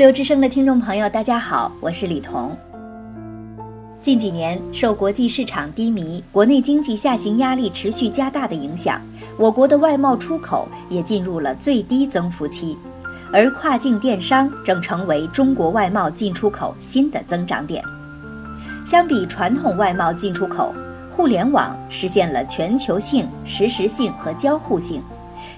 [0.00, 2.56] 流之声的听众朋友，大家好，我是李彤。
[4.00, 8.98] 近几年，受国际市场低迷、国内经济下行压力持续加大的影响，
[9.36, 12.78] 我国的外贸出口也进入了最低增幅期，
[13.30, 17.84] 而跨境电商正成为中国外贸进出口新的增长点。
[18.86, 20.74] 相比传统外贸进出口，
[21.14, 25.02] 互联网实现了全球性、实时性和交互性。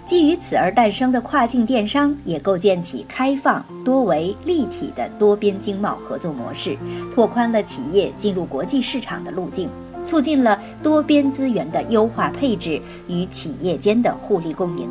[0.05, 6.77] 基于此而诞生的跨境电商，也构建起开放、多维、立体的多边经贸合作模式，
[7.15, 9.69] 拓宽了企业进入国际市场的路径，
[10.05, 14.91] 促进了多边资源的优化配置与企业间的互利共赢。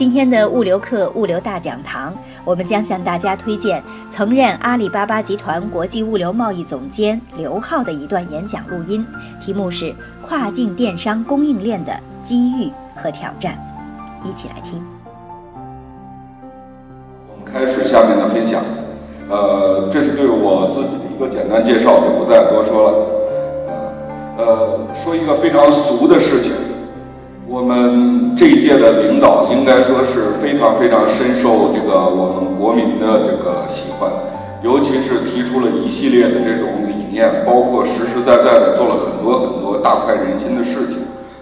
[0.00, 9.06] 今天的物流课物流大讲堂，我们将向大家推荐曾任阿里巴巴集团国际物流贸易总监刘浩的一段演讲录音，
[9.42, 9.84] 题目是
[10.26, 11.92] 《跨境电商供应链的
[12.24, 13.58] 机遇和挑战》，
[14.26, 14.82] 一起来听。
[17.28, 18.62] 我们开始下面的分享，
[19.28, 23.06] 呃，这是对我自己的一个简单介绍，就不再多说了。
[24.38, 26.69] 呃，说一个非常俗的事情。
[27.50, 34.08] 我们这一届的领导应该说是非常非常深受这个我们国民的这个喜欢，
[34.62, 40.98] 尤其是提出了一系列的这种理念，包括实实在在的做了很多很多大快人心的事情。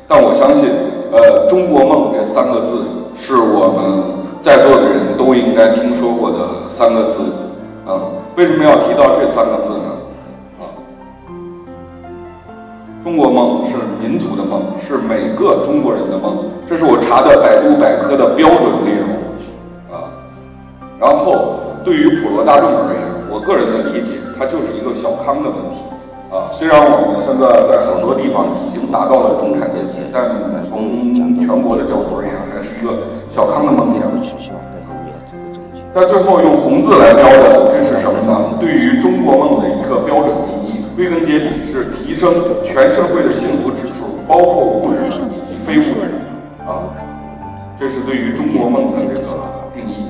[0.09, 0.71] 但我相信，
[1.13, 2.81] 呃，中国梦这三个字
[3.21, 7.21] 是我们在座的人都应该听说过的三个字。
[7.85, 8.01] 啊，
[8.35, 9.98] 为什么要提到这三个字呢？
[13.05, 16.45] 中国梦是民族的梦，是每个中国人的梦。
[16.67, 19.09] 这是我查的百度百科的标准内容
[19.89, 20.13] 啊。
[21.01, 23.01] 然后，对于普罗大众而言，
[23.31, 25.81] 我个人的理解，它就是一个小康的问题
[26.29, 26.51] 啊。
[26.53, 30.29] 虽然我们现在在很多地方已经达到了中产阶级，但
[30.69, 32.99] 从全国的角度而言，还是一个
[33.31, 34.11] 小康的梦想。
[35.95, 38.55] 在最后用红字来标的，这是什么呢？
[38.61, 40.68] 对于中国梦的一个标准定义。
[40.99, 44.99] 归根结底是提升全社会的幸福指数，包括物质
[45.31, 46.91] 以及非物质的啊，
[47.79, 49.23] 这是对于中国梦的这个
[49.73, 50.09] 定义。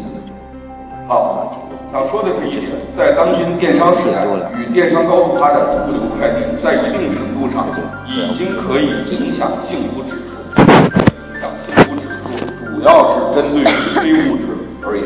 [1.07, 1.61] 好，
[1.93, 4.25] 想说的是一点，在当今电商时代
[4.59, 7.67] 与电商高速发展的物流快递，在一定程度上
[8.07, 10.63] 已经可以影响幸福指数。
[10.63, 12.17] 影响幸福指数
[12.65, 14.47] 主要是针对于非物质
[14.83, 15.05] 而言，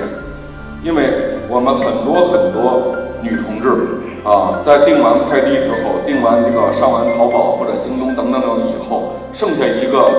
[0.85, 3.99] 因为我们很多很多女同志。
[4.23, 10.13] 啊，在订完快递之后，订完这个上完淘宝或者京东等等等以后，剩下一个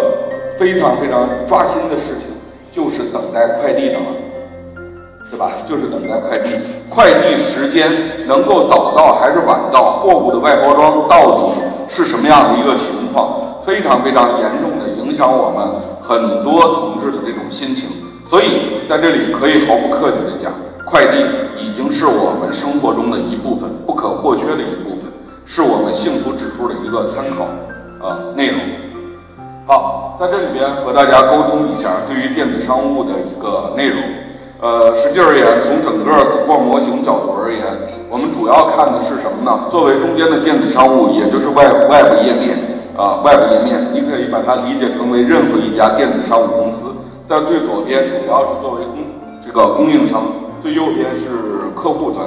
[0.60, 2.28] 非常非常抓心的事情，
[2.70, 4.06] 就是等待快递的了，
[5.32, 5.52] 对吧？
[5.70, 6.50] 就是等待快递，
[6.90, 7.90] 快递时间
[8.28, 11.54] 能够早到还是晚到，货物的外包装到底
[11.88, 15.66] 是什么样的一个情况，非常非常严重的影响我们
[16.02, 17.88] 很多同志的这种心情。
[18.30, 20.52] 所以在这里可以毫不客气的讲。
[20.86, 21.18] 快递
[21.64, 25.08] 已经是我们生活中的一部分，不可或缺的一部分，
[25.46, 27.48] 是我们幸福指数的一个参考
[28.06, 28.60] 啊内容。
[29.66, 33.98] 好，在这里边和大家沟通一下对于电子商务的一个内容。
[34.60, 37.64] 呃，实际而言，从整个 SCORE 模型角度而言，
[38.10, 39.68] 我们主要看的是什么呢？
[39.72, 42.60] 作为中间的电子商务，也就是外外部页面
[42.96, 46.92] 啊，外部页面，你可以把它理解成为任何一家电子商务公司。
[47.26, 49.00] 在最左边，主要是作为供
[49.46, 50.24] 这个供应商。
[50.64, 51.28] 最右边是
[51.76, 52.26] 客户端，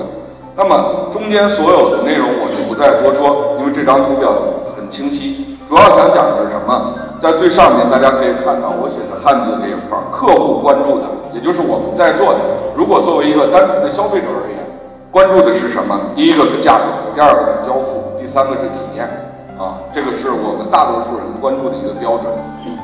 [0.55, 4.29] 那么中间所有的内容我就不再多说，因为这张图表
[4.77, 5.56] 很清晰。
[5.67, 6.93] 主要想讲的是什么？
[7.19, 12.44] 在最上面大家可以看到我写的汉字这一块，客户关注的，也就是我们在座的。
[12.77, 14.61] 如果作为一个单纯的消费者而言，
[15.11, 15.97] 关注的是什么？
[16.15, 19.09] 第一个是价格，第二个是交付，第三个是体验。
[19.56, 22.29] 啊，这个是我们大多数人关注的一个标准。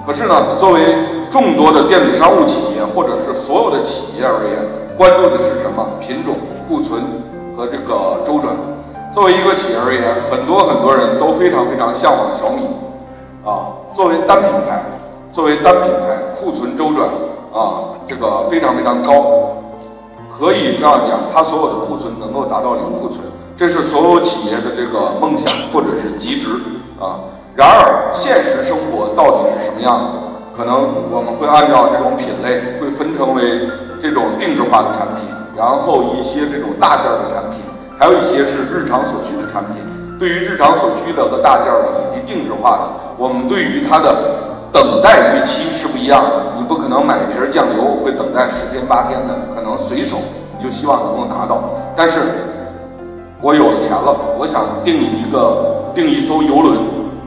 [0.06, 0.81] 可是呢，作为
[1.28, 4.56] 众多的电子商务企业或者是所有的企业而言，
[4.96, 6.36] 关注的是什么品种、
[6.68, 7.02] 库存
[7.56, 8.54] 和这个周转。
[9.12, 12.64] 作为一个企业而言，很多很多人都非常非常向往小米
[13.44, 13.72] 啊。
[13.94, 14.82] 作为单品牌，
[15.32, 17.08] 作为单品牌，库存周转
[17.52, 19.56] 啊，这个非常非常高，
[20.32, 23.20] 可以这样讲，它所有的库存能够达到零库存。
[23.56, 26.48] 这是所有企业的这个梦想或者是极值
[26.98, 27.20] 啊。
[27.54, 30.16] 然而，现实生活到底是什么样子？
[30.56, 33.42] 可能我们会按照这种品类，会分成为
[34.02, 37.62] 这种定制化的产品，然后一些这种大件的产品，
[37.96, 39.78] 还有一些是日常所需的产品。
[40.19, 42.82] 对于日常所需的和大件的以及定制化的，
[43.16, 46.31] 我们对于它的等待预期是不一样的。
[46.58, 50.19] 你不可能买一瓶酱油会等待十天八天的，可能随手
[50.58, 51.62] 你就希望能够拿到。
[51.94, 52.19] 但是，
[53.40, 56.78] 我有了钱了，我想订一个订一艘游轮，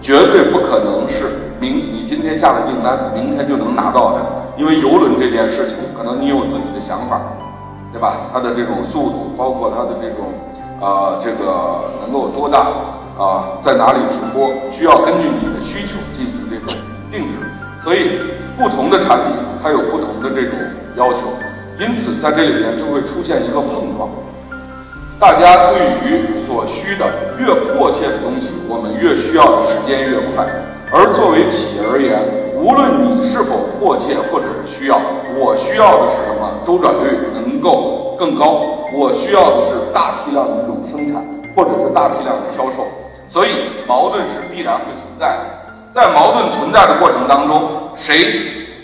[0.05, 4.21] 绝对不可能是明你今天下了订单，明天就能拿到的。
[4.55, 7.19] 因为游轮这件事情，可能你有自己的想法，
[7.91, 8.29] 对吧？
[8.31, 10.29] 它的这种速度，包括它的这种。
[10.79, 12.67] 啊，这个能够多大
[13.17, 16.77] 啊，在哪里停泊，需要根据你的需求进行这种
[17.09, 17.37] 定制。
[17.83, 18.19] 所以，
[18.59, 20.53] 不同的产品它有不同的这种
[20.95, 21.21] 要求，
[21.79, 24.07] 因此在这里边就会出现一个碰撞。
[25.17, 27.05] 大家对于所需的
[27.39, 30.45] 越迫切的东西，我们越需要的时间越快。
[30.91, 32.19] 而作为企业而言，
[32.53, 34.99] 无论你是否迫切或者是需要，
[35.39, 36.59] 我需要的是什么？
[36.65, 38.85] 周转率能够更高。
[38.93, 41.23] 我需要的是大批量的这种生产，
[41.55, 42.85] 或者是大批量的销售，
[43.29, 45.43] 所以矛盾是必然会存在的。
[45.93, 48.35] 在矛盾存在的过程当中，谁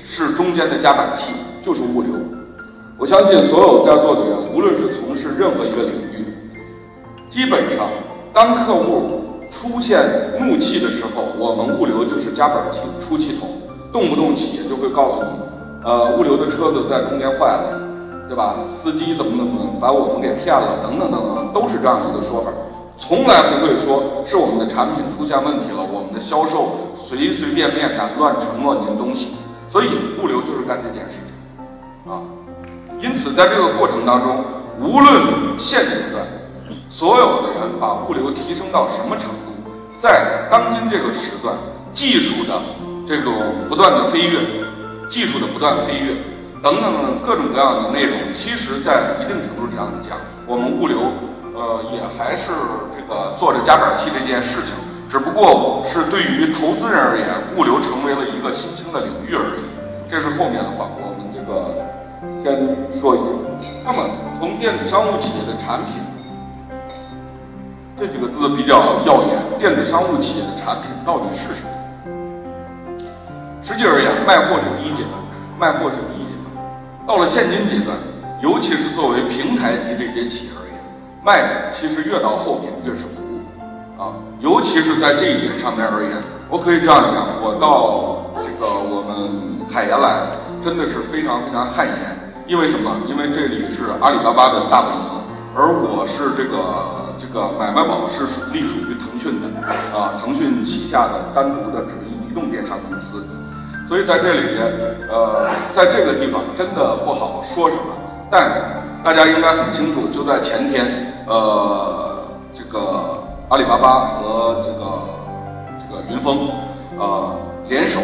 [0.05, 1.33] 是中间的夹板器？
[1.63, 2.11] 就是物流。
[3.01, 6.23] 我相信所有在座的人，无论是从事任何一个领域，
[7.27, 7.89] 基本上
[8.31, 9.99] 当客户出现
[10.39, 13.49] 怒气的时候，我们物流就是加板气、出气筒，
[13.91, 15.29] 动不动企业就会告诉你，
[15.83, 17.81] 呃，物流的车子在中间坏了。
[18.29, 18.55] 对吧？
[18.69, 20.77] 司机怎么怎么把我们给骗了？
[20.83, 22.51] 等等等等，都是这样一个说法，
[22.99, 29.31] 从来不会说是我们的产品出现问题了，我们的销售随随便便敢乱承诺您东西。
[29.69, 29.89] 所以
[30.21, 32.21] 物流就是干这件事情啊。
[33.01, 34.45] 因此，在这个过程当中，
[34.79, 36.23] 无论现阶段
[36.89, 41.55] 所有的人把物流提升到什么程度，在当今这个时段，
[41.91, 42.61] 技术的
[43.07, 43.33] 这种
[43.67, 44.39] 不断的飞跃，
[45.09, 46.15] 技术的不断飞跃。
[46.61, 50.15] 等等各种各样的内容，其实，在一定程度上讲，
[50.45, 50.99] 我们物流，
[51.55, 52.51] 呃，也还是
[52.93, 54.75] 这个做着夹板气这件事情，
[55.09, 57.25] 只不过是对于投资人而言，
[57.57, 59.65] 物流成为了一个新兴的领域而已。
[60.07, 61.81] 这是后面的话，我们这个
[62.43, 62.55] 先
[62.99, 63.25] 说一下。
[63.85, 64.03] 那么，
[64.39, 66.01] 从电子商务企业的产品
[67.99, 71.69] 这几个字比较耀眼，电子商务企业的产品到底是什么？
[73.61, 75.13] 实际而言，卖货是第一阶段，
[75.59, 76.65] 卖货是第一阶段。
[77.05, 77.95] 到了现金阶段，
[78.41, 80.73] 尤其是作为平台级这些企业而言，
[81.23, 86.17] 卖的其实越到后面越是服务，啊，尤其是在这一点上面而言，
[86.49, 90.25] 我可以这样讲，我到这个我们海盐来，
[90.63, 92.91] 真的是非常非常汗颜，因为什么？
[93.07, 95.23] 因为这里是阿里巴巴的大本营，
[95.55, 99.47] 而我是这个这个买卖宝是属隶属于腾讯的，
[99.97, 103.25] 啊，腾讯旗下的单独的只移动电商公司。
[103.87, 104.67] 所以在这里边，
[105.09, 107.95] 呃，在这个地方真的不好说什么，
[108.29, 112.19] 但大家应该很清楚，就在前天，呃，
[112.53, 114.91] 这个阿里巴巴和这个
[115.79, 116.49] 这个云峰，
[116.99, 117.33] 呃，
[117.69, 118.01] 联手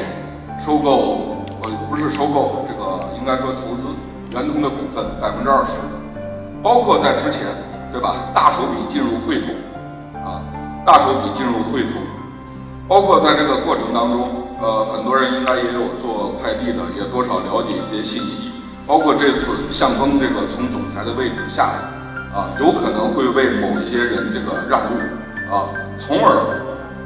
[0.65, 3.86] 收购，呃，不是收购，这个应该说投资
[4.37, 5.81] 圆通的股份百分之二十，
[6.61, 7.41] 包括在之前，
[7.91, 8.29] 对吧？
[8.35, 9.49] 大手笔进入汇通，
[10.21, 10.45] 啊，
[10.85, 11.93] 大手笔进入汇通，
[12.87, 14.45] 包括在这个过程当中。
[14.59, 18.51] 呃，很多人应该也有做快递的，也多少了解一些信息。
[18.87, 21.77] 包括这次向峰这个从总裁的位置下来，
[22.33, 24.97] 啊，有可能会为某一些人这个让路，
[25.53, 25.69] 啊，
[25.99, 26.61] 从而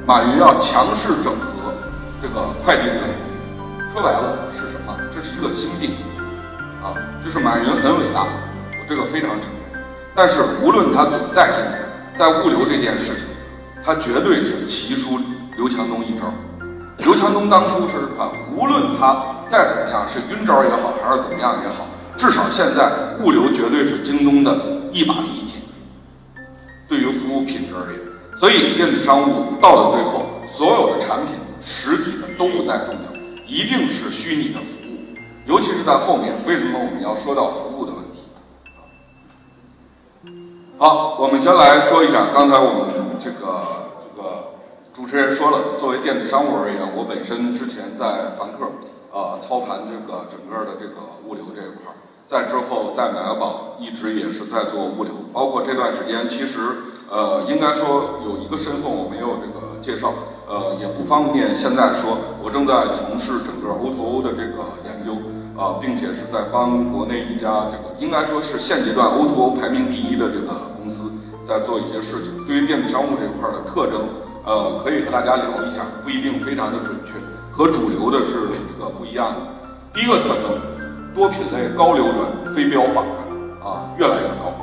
[0.05, 1.75] 马云要强势整合
[2.21, 3.91] 这个快递业务。
[3.91, 4.95] 说白了是什么？
[5.13, 5.91] 这是一个心病，
[6.81, 9.81] 啊，就是马云很伟大，我这个非常承认。
[10.15, 13.25] 但是无论他怎么在意，在物流这件事情，
[13.85, 15.19] 他绝对是棋输
[15.55, 16.33] 刘强东一招。
[16.97, 24.55] 刘强东当初是啊，无论他再怎么样是晕招也好，还是怎么样也好，至少现在物流绝对是京东的
[24.91, 25.61] 一把利剑。
[26.87, 28.01] 对于服务品质而言，
[28.37, 34.80] 所以电子商务到了最后，所有的产品实体的都不再重要，一定是虚拟的服务。
[35.45, 38.19] 尤其是在后面，为什么我们要说到服务的问题？
[40.77, 44.51] 好，我们先来说一下刚才我们这个这个。
[44.93, 48.69] 主持人说了，作为电子商务而言，我本身之前在凡客，
[49.11, 51.95] 呃，操盘这个整个的这个物流这一块儿，
[52.27, 56.59] 在之后在买宝一直也是在做物流，包括这段时间，其实
[57.09, 60.13] 呃，应该说有一个身份我没有这个介绍，
[60.45, 64.90] 呃，也不方便现在说，我正在从事整个 O2O O 的这个研，
[65.61, 71.11] 啊，并且是在帮国内一家这个应该说是现阶段 O2O 排名第一的这个公司。
[71.45, 72.31] 在做一些事情。
[72.47, 74.01] 对于电子商务这块的特征，
[74.45, 77.13] 呃，可以和大家聊一下，不一定非常的准确，
[77.51, 79.41] 和主流的是这个不一样的。
[79.93, 80.57] 第一个特征，
[81.13, 83.03] 多品类、高流转、非标化，
[83.59, 84.53] 啊，越来越高。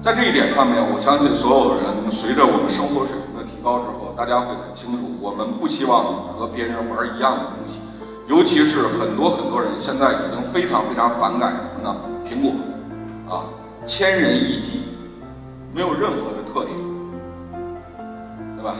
[0.00, 7.81] 在这一点上面，我相信所有的人随着我们生活水平的提高之后，大家会很清楚，我们不希望和别人玩一样的东西。
[8.28, 11.96] 尤其是很多很多人现在已经非常非常反感什么呢？
[12.24, 12.52] 苹果，
[13.28, 13.44] 啊，
[13.84, 14.84] 千人一机，
[15.74, 16.76] 没有任何的特点，
[18.56, 18.76] 对吧？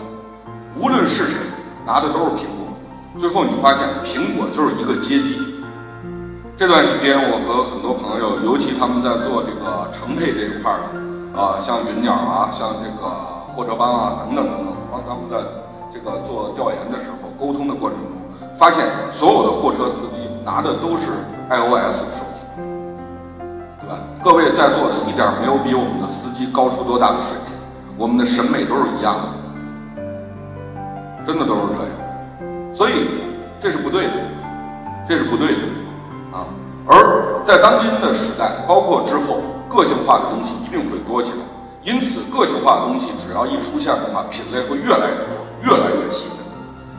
[0.78, 1.36] 无论是谁
[1.84, 2.70] 拿的都是苹果，
[3.18, 5.36] 最后你发现苹果就是一个阶级。
[6.56, 13.08] 这段时间我和很多朋友，尤其他们在做这个成配这一块的，啊，像云鸟啊，像这个
[13.52, 15.36] 货车帮啊等等等等，帮他们在
[15.92, 18.21] 这个做调研的时候沟通的过程中。
[18.62, 21.10] 发现所有的货车司机拿的都是
[21.50, 22.62] iOS 的手机，
[23.80, 23.98] 对吧？
[24.22, 27.56] 各位在座的一点没有比我们的司机高出多大的水平，
[27.98, 29.16] 我们的审美都是一样
[29.96, 30.02] 的，
[31.26, 31.90] 真的都是这样，
[32.72, 33.08] 所以
[33.60, 34.12] 这是不对的，
[35.08, 35.62] 这是不对的
[36.30, 36.46] 啊！
[36.86, 41.42] 而在当今的时代，包括之后，个性化的东西一定会多起来，
[41.82, 45.34] 因此个性化的东西只要一出现的话，品类会越来越多，
[45.66, 46.41] 越来越细分。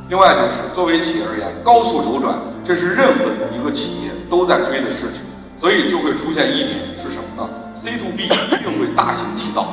[0.10, 5.24] 另外就是，作为企业而言，高速流转，这是任何一个企业都在追的事情，
[5.60, 9.65] 所以就会出现一点是什么呢？C to B 一定会大行其道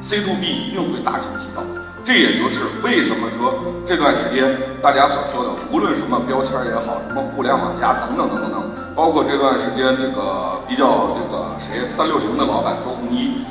[0.00, 1.62] ，C to B 一定会大行其道。
[2.02, 8.62] 这也就是为什么说这段时间大家所说的，无论什么标签也好，什么互联网加等等等等等，
[8.96, 13.44] 包括这段时间这个比较这个谁三六零的老板周鸿祎。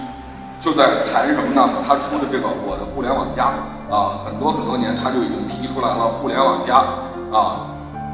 [0.60, 1.70] 就在谈什么呢？
[1.88, 3.46] 他出的这个《我的互联网加》
[3.90, 6.78] 啊，很多很多年他就已经提出来了“互联网加”
[7.34, 7.66] 啊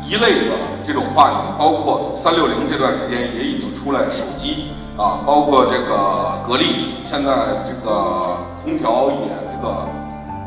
[0.08, 0.56] 一类的
[0.86, 7.32] 这种话语，包括三六零这段时间也已经出来手机啊，包括这个格力，现在
[7.68, 9.88] 这个空调也这个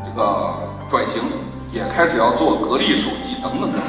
[0.03, 0.49] 这个
[0.89, 1.21] 转型，
[1.71, 3.81] 也开始要做格力手机等等等。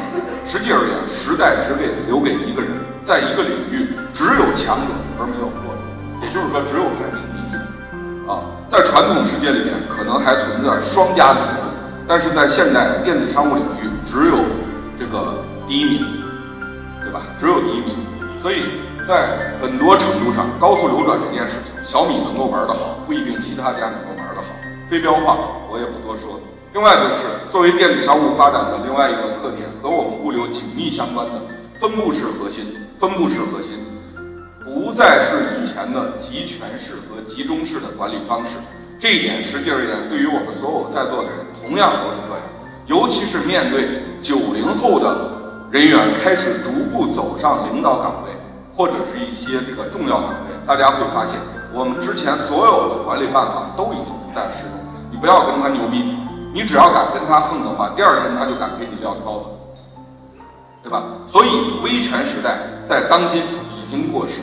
[0.44, 2.70] 实际而言，时代只给留给一个人，
[3.04, 5.80] 在一个领域只有强者而没有弱者，
[6.20, 8.28] 也就是说只有排名第一。
[8.28, 11.74] 啊，在传统世界里面可能还存在双加理论，
[12.06, 14.36] 但是在现代电子商务领域只有
[14.96, 16.06] 这个第一名，
[17.02, 17.22] 对吧？
[17.36, 17.96] 只有第一名，
[18.40, 18.62] 所以
[19.08, 24.46] 在很多程度上，高速流转这件事情，小米能够玩得好，不一定其他家能够玩得好。
[24.88, 25.36] 非标化
[25.68, 26.38] 我也不多说。
[26.72, 31.32] 另外就是作为电子商务发展的另外一个特点，和我们物流紧密相关的
[31.80, 32.64] 分布式核心，
[33.00, 33.89] 分布式核心。
[34.64, 38.58] 不再是以前的集权式和集中式的管理方式，
[38.98, 42.44] 这一点实际而言，对于我们所有在座的人，同样都是这样。
[42.86, 48.30] 尤其是面对九零后的人员开始逐步走上领导岗位，
[48.76, 51.40] 或者是一些这个重要岗位，大家会发现，
[51.72, 54.76] 我们之前所有的管理办法都已经不再适用。
[55.10, 56.04] 你不要跟他牛逼，
[56.52, 59.48] 你只要敢跟他横的话，第二天他就敢给你撂挑子，
[60.82, 61.02] 对吧？
[61.26, 61.48] 所以
[61.82, 63.42] 威权时代在当今
[63.90, 64.40] 经过时。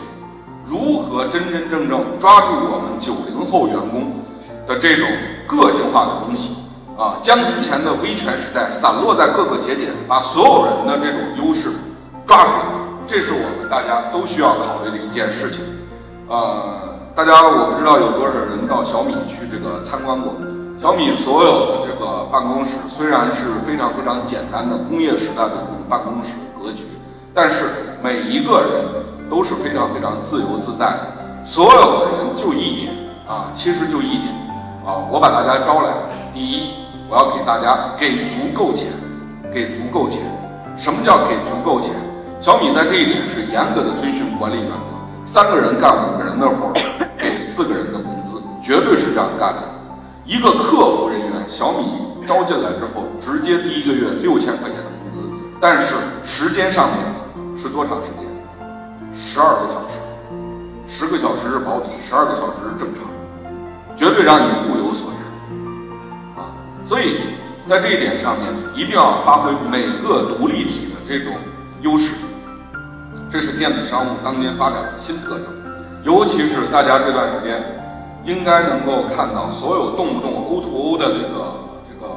[0.69, 4.11] 如何真真正正抓住我们九零后员工
[4.67, 5.07] 的这种
[5.47, 6.57] 个性化的东西
[6.97, 7.15] 啊？
[7.23, 11.69] 将之前的威权时代散落在各个节点，把所有人的这种优势
[12.25, 12.65] 抓出来，
[13.07, 15.63] 这是我们大家都需要考虑的一件事情。
[16.27, 20.35] 呃，大家我不知道有多少人到小米去这个参观过。
[20.81, 26.83] 小米所有的这个办公室虽然是非常非常简单的工业时代的这种办公室格局，
[27.33, 27.63] 但是
[28.03, 29.07] 每一个人。
[29.29, 31.07] 都是非常非常自由自在的，
[31.45, 32.93] 所有的人就一点
[33.27, 34.33] 啊，其实就一点
[34.85, 35.91] 啊，我把大家招来，
[36.33, 36.71] 第一，
[37.09, 38.87] 我要给大家给足够钱，
[39.53, 40.21] 给足够钱。
[40.77, 41.91] 什么叫给足够钱？
[42.39, 44.93] 小米在这一点是严格的遵循管理原则，
[45.25, 46.71] 三个人干五个人的活，
[47.17, 49.63] 给四个人的工资，绝对是这样干的。
[50.23, 51.85] 一个客服人员，小米
[52.27, 55.27] 招进来之后，直接第一个月六千块钱的工资，
[55.59, 58.26] 但是时间上面是多长时间？
[59.19, 59.97] 十二个小时，
[60.87, 63.09] 十个小时是保底，十二个小时是正常，
[63.97, 65.17] 绝对让你物有所值
[66.39, 66.53] 啊！
[66.87, 67.17] 所以
[67.67, 71.33] 在这一点上面，一定要发挥每个独立体的这种
[71.81, 72.13] 优势，
[73.31, 75.45] 这是电子商务当今发展的新特征。
[76.03, 77.59] 尤其是大家这段时间，
[78.23, 81.57] 应该能够看到所有动不动 O to O 的这个
[81.89, 82.07] 这个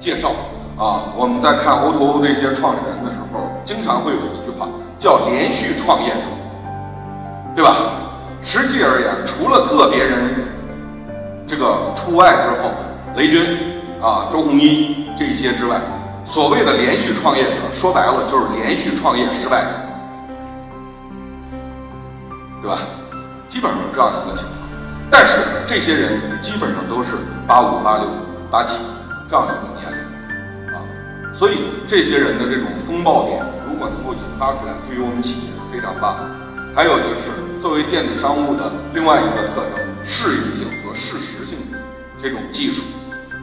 [0.00, 0.30] 介绍
[0.78, 4.43] 啊，我们在看 O to O 这些创始人的时候，经常会有一。
[4.98, 6.20] 叫连续创业者，
[7.54, 7.76] 对吧？
[8.42, 10.34] 实际而言，除了个别人
[11.46, 12.70] 这个出外之后，
[13.16, 13.42] 雷军
[14.02, 15.80] 啊、周鸿祎这些之外，
[16.26, 19.68] 所谓的连续创业者，说白了就是连续创业失败者，
[22.60, 22.78] 对吧？
[23.48, 24.54] 基本上这样一个情况。
[25.10, 27.12] 但是这些人基本上都是
[27.46, 28.08] 八五、八六、
[28.50, 28.78] 八七
[29.30, 30.84] 这样一个年龄啊，
[31.34, 33.42] 所以这些人的这种风暴点，
[33.74, 36.22] 如果能够引发出来，对于我们企业是非常棒的。
[36.76, 41.58] 还有就是作为电子商务的另外一个特征，适应性和适时性
[42.22, 42.84] 这种技术，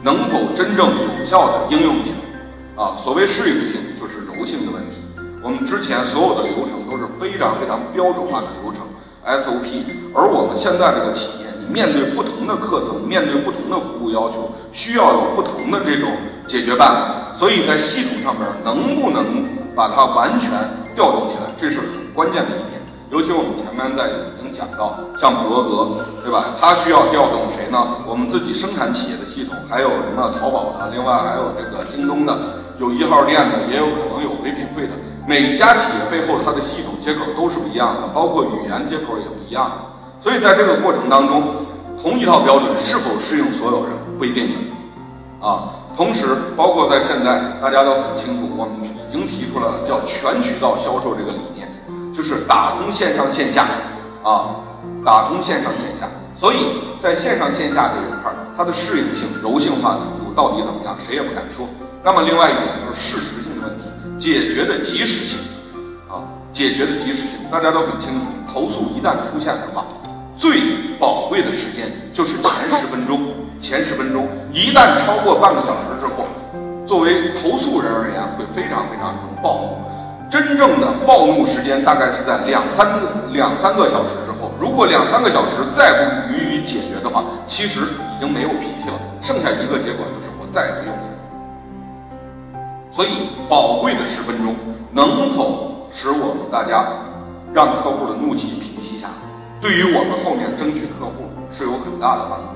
[0.02, 2.82] 能否真正有效的应用起来？
[2.82, 5.04] 啊，所谓适应性就是柔性的问题。
[5.42, 8.88] 我们之前所有的流程都是非常非常标准化的流程
[9.26, 9.84] SOP，
[10.16, 16.10] 而我们现在这个企业，你面对不同的课程，面对不同的服务要求，需要有不同的这种
[16.46, 17.36] 解决办法。
[17.36, 19.24] 所以在系统上面能不能
[19.74, 20.50] 把它完全
[20.94, 22.80] 调动起来，这是很关键的一点。
[23.10, 26.56] 尤其我们前面在已经讲到，像普罗格，对吧？
[26.58, 27.78] 它需要调动谁呢？
[28.06, 32.32] 我们自己生产企业的系统，还有什么淘宝的，另外还有这个京东的，
[32.78, 34.92] 有一号店的，也有可能有唯品会的。
[35.26, 39.70] 每一家企业背后，它的系统接口都是不一样的，包括语言接口也不一样。
[40.18, 41.42] 所以在这个过程当中，
[42.00, 45.68] 同一套标准是否适应所有人不一定的啊。
[45.94, 46.26] 同时，
[46.56, 48.81] 包括在现在，大家都很清楚，我们
[49.12, 51.68] 已经提出了叫全渠道销售这个理念，
[52.14, 53.66] 就是打通线上线下
[54.22, 54.56] 啊，
[55.04, 56.08] 打通线上线下。
[56.34, 56.56] 所以
[56.98, 61.68] 在线上线下这一块，它的适应性、柔性化程度到底怎么样，谁也不敢说。
[62.02, 63.84] 那么另外一点就是事实性的问题。
[64.18, 65.38] 解决的及时性，
[66.08, 68.26] 啊，解决的及时性，大家都很清楚。
[68.50, 69.84] 投诉一旦出现的话，
[70.38, 73.20] 最宝贵的时间就是前十分钟。
[73.60, 76.26] 前十分钟一旦超过半个小时之后，
[76.92, 79.80] 作为投诉人而言，会非常非常这种暴怒。
[80.28, 84.52] 真正的暴怒时间大概是在两三个两三个小时之后。
[84.60, 85.88] 如果两三个小时再
[86.28, 88.94] 不予以解决的话，其实已经没有脾气了。
[89.22, 92.60] 剩下一个结果就是我再也不用你。
[92.94, 94.54] 所以，宝贵的十分钟
[94.92, 96.84] 能否使我们大家
[97.54, 99.14] 让客户的怒气平息下来，
[99.62, 102.48] 对于我们后面争取客户是有很大的帮助。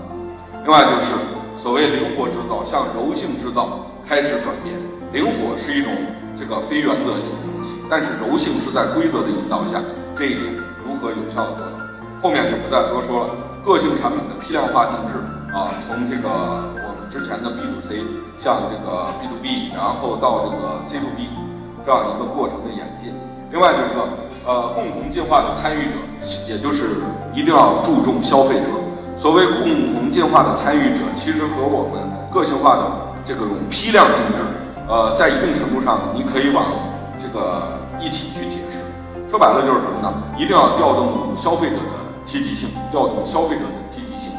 [0.63, 1.15] 另外就是
[1.63, 4.75] 所谓灵活制造像柔性制造开始转变，
[5.13, 5.91] 灵活是一种
[6.39, 9.83] 这个非原则性的东西，但是柔性是在规则的引导下，
[10.17, 10.55] 这一点
[10.87, 11.75] 如何有效的做到？
[12.23, 13.35] 后面就不再多说了。
[13.65, 15.19] 个性产品的批量化定制
[15.53, 16.97] 啊，从这个我们。
[17.09, 18.03] 之前的 B to C，
[18.37, 21.31] 向这个 B to B，然后到这个 C to B，
[21.87, 23.15] 这样一个过程的演进。
[23.51, 24.09] 另外就是说，
[24.45, 25.97] 呃，共同进化的参与者，
[26.49, 26.99] 也就是
[27.33, 28.67] 一定要注重消费者。
[29.17, 32.83] 所谓共同进化的参与者，其实和我们个性化的
[33.27, 34.39] 这个种批量定制，
[34.89, 36.65] 呃，在一定程度上，你可以往
[37.19, 38.79] 这个一起去解释。
[39.29, 40.15] 说白了就是什么呢？
[40.39, 44.31] 一定要调动消费者的积极性，调动消费者的积极性。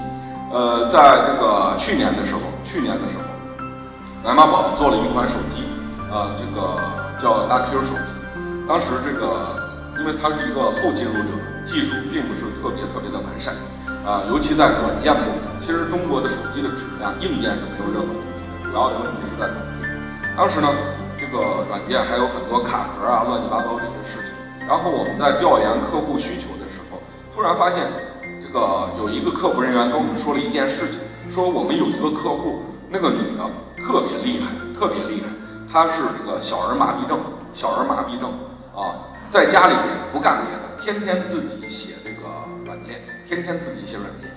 [0.53, 2.41] 呃，在这个去年的时候。
[2.67, 3.23] 去年的时候，
[4.21, 5.63] 白马宝做了一款手机，
[6.11, 6.75] 呃，这个
[7.17, 8.11] 叫 Lucky 手机。
[8.67, 11.31] 当时这个，因为它是一个后进入者，
[11.63, 13.55] 技术并不是特别特别的完善，
[14.05, 15.47] 啊，尤其在软件部分。
[15.61, 18.11] 其实中国的手机的质量，硬件是没有任何
[18.77, 19.89] 主要的问题是在软件。
[20.37, 20.69] 当时呢，
[21.17, 24.37] 这个软件还有很多卡壳啊，乱七八糟这些事情。
[24.67, 27.01] 然后我们在调研客户需求的时候，
[27.33, 27.81] 突然发现，
[28.39, 30.99] 这个有一个客服人员跟我们说了一件事情。
[31.27, 33.49] 说我们有一个客户，那个女的
[33.81, 35.27] 特别厉害，特别厉害。
[35.65, 37.17] 她是这个小儿麻痹症，
[37.55, 38.29] 小儿麻痹症
[38.77, 42.29] 啊，在家里面不干别的，天天自己写这个
[42.63, 44.29] 软件，天天自己写软件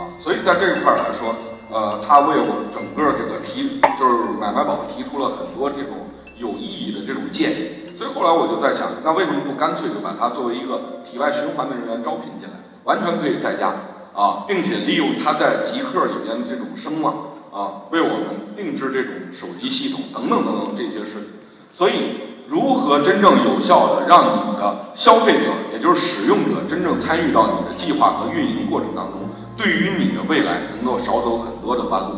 [0.00, 0.08] 啊。
[0.18, 1.36] 所以在这一块来说，
[1.72, 6.06] 呃，他为我整个这个提，就是买卖宝提出了很多这种
[6.36, 7.96] 有意义的这种建议。
[7.96, 12.54] 所以后来我就在想，那为什么不干脆就把他作为一个体外循环的人员招聘进来，
[12.84, 13.72] 完全可以在家。
[14.14, 17.14] 啊，并且利用他在极客里边的这种声望
[17.50, 21.32] 啊，为我们定制这种手机系统等等等等这些事情。
[21.72, 29.21] 所以，如何真正有效的让你的消费者，也就是使用者，真正参与到你的计划和运营过程当中，
[29.56, 32.14] 对于你的未来能够少走很多的弯路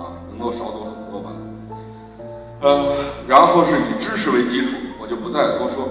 [0.00, 1.40] 啊，能够少走很多弯路。
[2.60, 2.92] 呃，
[3.26, 4.70] 然后是以知识为基础，
[5.00, 5.88] 我就不再多说。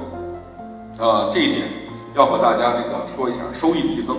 [0.98, 1.68] 呃，这一点
[2.16, 4.18] 要和大家这个说一下，收益递增。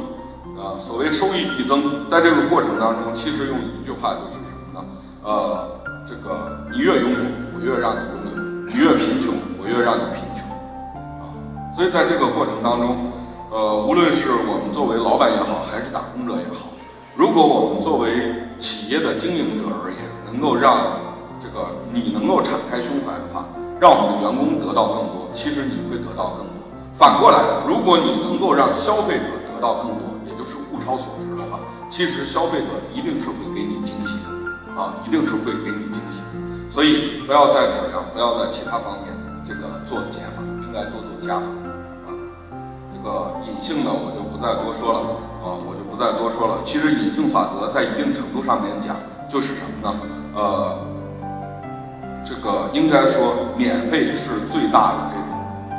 [0.59, 4.85] 啊，所谓收益递增，在这个过程当中，其实用一句话就是什么呢？
[5.23, 5.69] 呃，
[6.09, 7.19] 这个你越拥有，
[7.55, 10.51] 我越让你拥有；你越贫穷，我越让你贫穷。
[11.23, 11.31] 啊，
[11.77, 13.08] 所以在这个过程当中，
[13.50, 16.68] 呃，无论是我们作为老板也好，还是打工者也好，
[17.16, 21.00] 如果我们作为企业的经营者而言，能够让
[21.40, 23.48] 这个你能够敞开胸怀的话，
[23.80, 26.61] 让我们的员工得到更多，其实你会得到更多。
[26.92, 31.58] 反过来，如果你能够让消费者得到更多，也就是物超所值的话，
[31.88, 34.28] 其实消费者一定是会给你惊喜的
[34.76, 36.20] 啊，一定是会给你惊喜。
[36.70, 41.46] 所以不要在质量，不要在其他方面这个做减法，应该多做加法。
[43.09, 45.01] 个隐性的我就不再多说了。
[45.40, 46.61] 啊，我就不再多说了。
[46.64, 48.97] 其实隐性法则在一定程度上面讲，
[49.31, 49.88] 就是什么呢？
[50.35, 50.77] 呃，
[52.27, 55.31] 这个应该说免费是最大的这种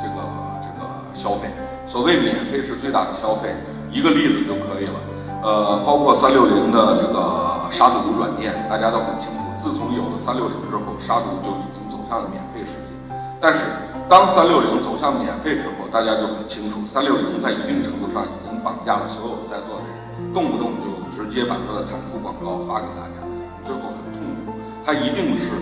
[0.02, 0.18] 这个
[0.58, 0.82] 这个
[1.14, 1.46] 消费。
[1.86, 3.54] 所谓免费是最大的消费，
[3.92, 4.98] 一个例子就可以了。
[5.44, 9.44] 呃，包括三六零的这个杀毒软件，大家都很清楚。
[9.60, 12.96] 自从有了三六零之后，杀毒就已经走向了免费世界。
[13.40, 13.66] 但是，
[14.10, 23.22] 当三六零走向免费之后，大家就很清楚，三六零在一定程度上已经绑架了所有在座的人，动不动就直接把它的弹出广告发给大家，
[23.62, 24.58] 最后很痛苦。
[24.84, 25.54] 它一定是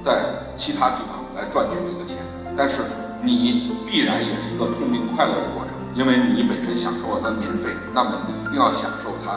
[0.00, 0.22] 在
[0.54, 2.22] 其他地方来赚取这个钱，
[2.56, 2.82] 但是
[3.26, 9.34] 你必然也是一个痛并快乐的过程，因为你本身享受了它免费，那么你一定要享受它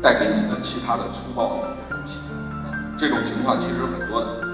[0.00, 2.20] 带给你的其他的粗暴的一些东西。
[2.96, 4.46] 这种情况其实很多的，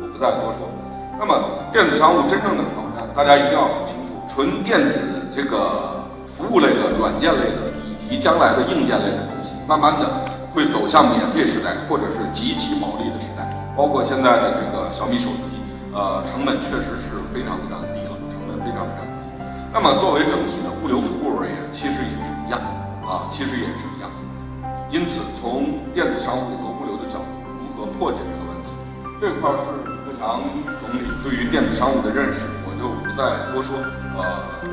[0.00, 0.70] 我不再多说。
[1.18, 1.34] 那么
[1.72, 5.00] 电子商务真正的挑战，大家一定要很清楚：纯电子
[5.34, 10.04] 这个服务类的、软件类的，以及将来的硬件类的东西，慢慢的
[10.52, 13.48] 会走向免费时代，或者是极其毛利的时代。
[13.76, 15.56] 包括现在的这个小米手机，
[15.92, 19.16] 呃，成本确实是非常非常低了，成本非常非常低。
[19.72, 22.60] 那么作为整体的物流服务而言，其实也是一样
[23.04, 24.08] 啊，其实也是一样。
[24.92, 27.28] 因此，从电子商务和物流的角度，
[27.60, 28.68] 如何破解这个问题，
[29.20, 29.85] 这块是。
[30.20, 30.40] 杨
[30.80, 33.76] 总理对于电子商务的认识，我就不再多说。
[34.16, 34.22] 呃，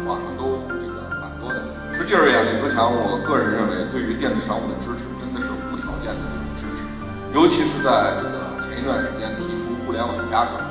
[0.07, 1.59] 网上都这个蛮多的。
[1.91, 6.87] 实际而言，李克强，我个人认为，对于电子商务的支持真的是无条件的这种支持。
[7.35, 10.63] 尤其是在这个前一段时间提出“互联网加”之后，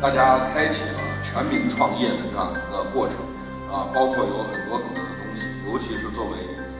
[0.00, 3.20] 大家开启了全民创业的这样一个过程。
[3.68, 6.38] 啊，包括有很多很多的东西，尤其是作为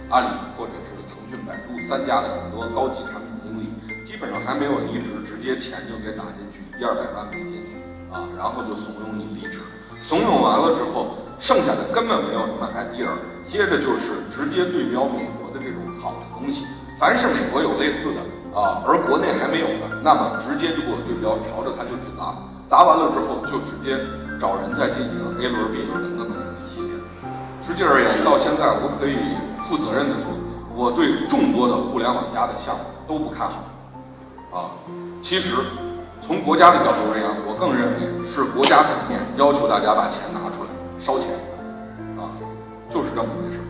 [0.09, 3.75] 阿里或者是腾讯、百度三家的很多高级产品经理，
[4.07, 6.54] 基本上还没有离职，直接钱就给打进去。
[6.79, 7.63] 一二百万美金，
[8.11, 9.61] 啊，然后就怂恿你离职，
[10.03, 13.07] 怂恿完了之后，剩下的根本没有什么 idea，
[13.47, 16.67] 接着就是直接对标美国的这种好的东西，
[16.99, 18.21] 凡是美国有类似的
[18.59, 22.35] 啊，而国内还没有的，那么直接就给我对标，朝着它就去砸，
[22.67, 23.95] 砸完了之后就直接
[24.41, 26.91] 找人再进行 A 轮、B 轮等等等等一系列。
[27.63, 29.15] 实际而言，到现在我可以
[29.63, 30.27] 负责任的说，
[30.75, 33.47] 我对众多的互联网加的项目都不看
[34.51, 34.59] 好，啊，
[35.23, 35.55] 其实。
[36.27, 41.29] 从国家的角度而言，我更认为是国家层面要求大家把钱拿出来烧钱，
[42.17, 42.25] 啊，
[42.89, 43.61] 就是这么回事。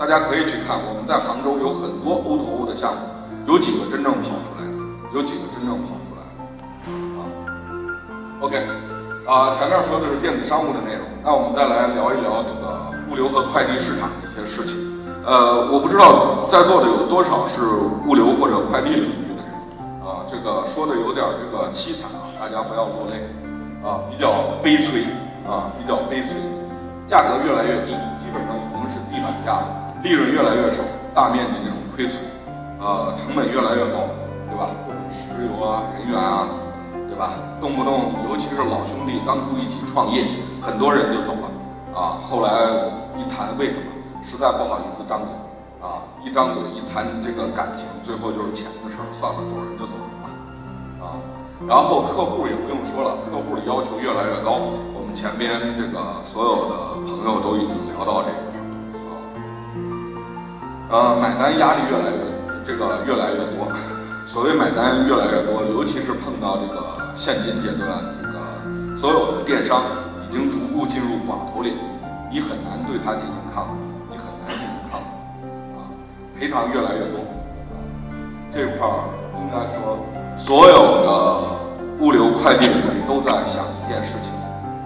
[0.00, 3.04] 大家可以去看，我们在杭州有很多 O to O 的项目，
[3.44, 4.72] 有几个真正跑出来的？
[5.12, 6.40] 有几个真正跑出来的？
[7.20, 7.20] 啊
[8.40, 8.56] ，OK，
[9.28, 14.80] 啊，前面说的是电子商务的内容，那我们再来聊一聊这个物流和快递市场的一些事情。
[15.28, 17.60] 呃，我不知道在座的有多少是
[18.08, 19.27] 物流或者快递领
[20.08, 20.24] 啊。
[20.24, 23.28] 这个说的有点这个凄惨啊，大家不要落泪
[23.84, 25.04] 啊，比较悲催
[25.44, 26.40] 啊，比较悲催，
[27.06, 30.82] 价格越来越低，基本上已经是地板价了，利润越来越少，
[31.14, 32.16] 大面积这种亏损，
[32.80, 34.08] 啊，成本越来越高，
[34.48, 34.72] 对吧？
[34.86, 36.48] 各种石油啊、人员啊，
[37.08, 37.34] 对吧？
[37.60, 40.24] 动不动，尤其是老兄弟当初一起创业，
[40.60, 42.50] 很多人就走了啊，后来
[43.16, 45.28] 一谈为什么，实在不好意思张嘴
[45.80, 50.26] 啊，一张嘴一谈这个感情，最后就是钱的事儿，算了，走人就走人吧。
[51.00, 51.06] 啊。
[51.66, 54.58] 然后客户也不用说了，客户的要求越来越高。
[54.94, 58.38] 我们前边这个所有的朋友都已经聊到这个
[60.90, 62.18] 啊，呃，买单压力越来越
[62.66, 63.70] 这个越来越多。
[64.26, 67.88] 所谓买单越来越多，尤其是碰到这个现金阶段，
[68.20, 68.38] 这个
[69.00, 69.82] 所有的电商
[70.28, 71.78] 已经逐步进入寡头领域，
[72.30, 73.78] 你很难对它进行抗衡，
[76.38, 77.20] 赔偿越来越多。
[78.52, 80.06] 这块儿应该说。
[80.38, 81.58] 所有的
[81.98, 84.30] 物流快递人都在想一件事情：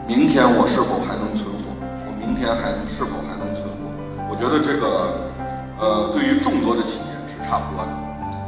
[0.09, 1.77] 明天我是否还能存活？
[2.09, 3.85] 我明天还是否还能存活？
[4.33, 5.29] 我觉得这个，
[5.77, 7.93] 呃，对于众多的企业是差不多的，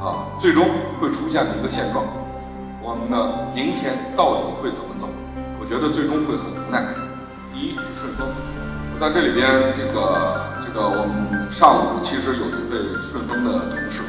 [0.00, 0.64] 啊，最终
[0.98, 2.02] 会出现的一个现状：
[2.80, 5.04] 我们的明天到底会怎么走？
[5.60, 6.80] 我觉得最终会很无奈。
[7.52, 8.26] 一是顺丰，
[8.96, 9.44] 我在这里边，
[9.76, 14.02] 这个呃，我们上午其实有一位顺丰的同事，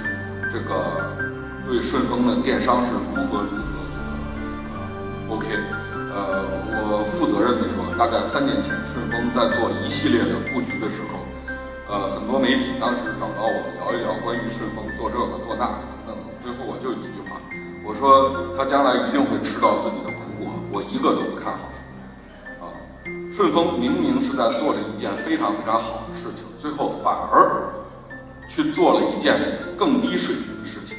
[0.52, 1.26] 这个。
[1.66, 3.98] 对顺丰的电商是如何如何这
[4.70, 5.50] 个 OK，
[6.14, 6.46] 呃，
[6.78, 11.26] 我负责任的说，大概三年前顺丰在做一系列的布局的时候，
[11.90, 17.42] 呃，很多媒体当时找到我聊一聊关于顺丰做这个做那个等等，最后我就一句话，
[17.82, 21.66] 我说他将来一定会吃到自己的苦果，我一个都不看好。
[22.62, 22.70] 啊，
[23.34, 26.30] 顺丰明明是在做着一件非常非常好的事，
[26.66, 27.70] 最后反而
[28.50, 29.38] 去做了一件
[29.78, 30.98] 更低水平的事情。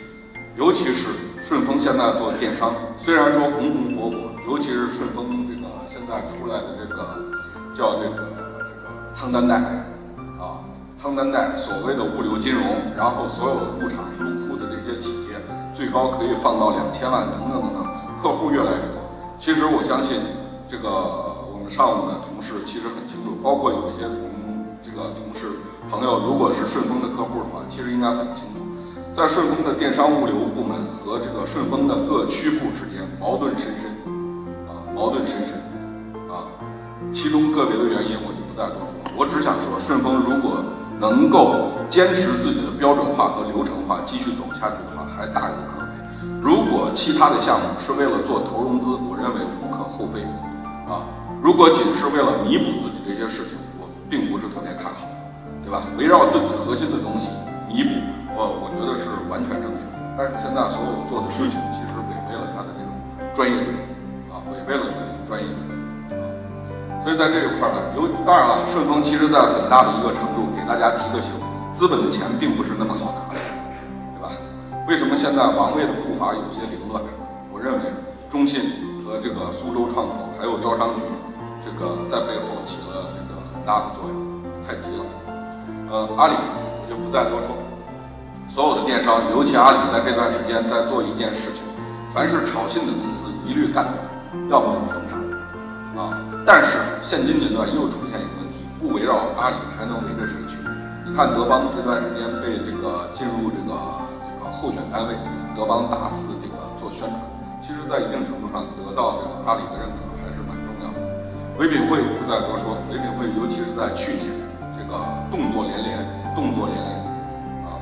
[0.57, 1.09] 尤其是
[1.43, 2.71] 顺丰现在做电商，
[3.03, 7.19] 虽然说红红火火，尤其是顺丰这个现在出来的这个
[7.75, 8.31] 叫这个
[8.63, 9.57] 这个仓单贷
[10.39, 10.63] 啊，
[10.97, 12.63] 仓单贷，所谓的物流金融，
[12.97, 15.35] 然后所有的入场入库的这些企业，
[15.75, 17.85] 最高可以放到两千万，等等等等，
[18.23, 19.03] 客户越来越多。
[19.37, 20.21] 其实我相信，
[20.69, 20.89] 这个
[21.51, 24.31] 我们上午的同事其实很清楚，包括有一些同
[24.81, 25.26] 这个同
[25.89, 28.61] 朋友，如果是顺丰的客户的话，其实应该很清楚，
[29.15, 33.87] 在顺丰的电商物流部门和这个顺丰的各区部之间矛盾深深，
[34.67, 35.55] 啊，矛盾深深，
[36.29, 36.51] 啊，
[37.13, 40.59] 其中个别的原因我就不再多说了，我只想说，顺丰如果
[40.99, 45.91] 能够坚持自己的标准化和流程化继续走下去的话，还大有可为。
[46.43, 50.21] 如果其他的项目是为了做投融资，我认为无可厚非，
[50.91, 51.07] 啊，
[51.41, 55.07] 如果仅是为了弥补自己这些事情，我并不是特别看好，
[55.65, 55.83] 对吧？
[55.99, 57.31] 围绕自己核心的东西
[57.67, 57.91] 弥补，
[58.37, 59.83] 我我觉得是完全正确。
[60.17, 62.95] 但是现在所有做的事情其实违背了他的这种
[63.35, 63.59] 专业，
[64.31, 65.47] 啊，违背了自己的专业。
[65.47, 65.63] 啊
[67.07, 71.31] 所以在这一块呢，有当然了，顺丰其实在很大的一个程度给大家提个醒，
[71.73, 73.39] 资本的钱并不是那么好拿的，
[74.19, 74.35] 对吧？
[74.89, 77.01] 为什么现在王卫的步伐有些凌乱？
[77.55, 77.95] 我认为
[78.29, 78.61] 中信
[79.05, 81.03] 和这个苏州创投还有招商局，
[81.63, 85.05] 这个在背后起了这个很大的作用，太急了。
[85.87, 87.55] 呃，阿里我就不再多说，
[88.51, 91.63] 所有的电商，尤其阿里在这段时间在做一件事情，
[92.11, 94.03] 凡是炒信的公司一律干掉，
[94.51, 95.15] 要么就封杀。
[95.95, 100.59] 啊，但是现今阶段又出现一个问题，不围绕阿里还能围着谁去？
[101.07, 103.73] 你看德邦这段时间被这个进入这个
[104.27, 105.15] 这个候选单位，
[105.55, 107.15] 德邦大肆这个做宣传，
[107.63, 110.99] 其实在一定程度上得到这个阿里的认可还是蛮重要的。
[111.63, 114.27] 唯品会不再多说，唯品会尤其是在去年
[114.87, 115.99] 这个动作连连，
[116.37, 116.95] 动作连连
[117.67, 117.75] 啊，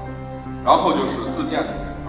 [0.64, 2.08] 然后就是自建的这块，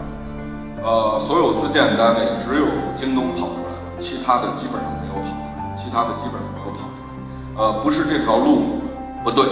[0.88, 5.76] 呃，所有自建单位只有京东跑出来了，其他的基本上没有跑出来。
[5.76, 8.80] 其他的基本上没有跑出来，呃，不是这条路
[9.22, 9.44] 不对，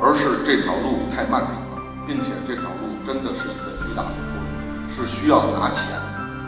[0.00, 1.76] 而是这条路太漫长了，
[2.08, 4.48] 并且这条路真的是一个巨大的错路，
[4.88, 5.84] 是需要拿钱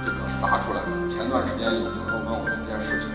[0.00, 1.04] 这个砸出来的。
[1.12, 3.12] 前段时间有朋友问我一件事情，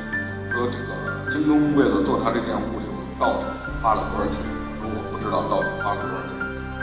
[0.53, 2.85] 说这个京东为了做他这件物流，
[3.17, 3.49] 到底
[3.81, 4.45] 花了多少钱？
[5.19, 6.33] 知道到底花了多少钱，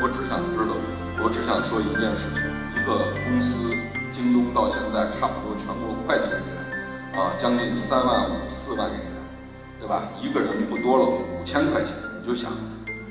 [0.01, 0.77] 我只想知道，
[1.25, 2.45] 我只想说一件事情，
[2.77, 3.57] 一个公司
[4.13, 6.57] 京东到现在差不多全国快递人员。
[7.17, 9.09] 啊，将近三万五、四万人员，
[9.81, 10.05] 对吧？
[10.21, 12.53] 一个人不多了，五千块钱，你就想，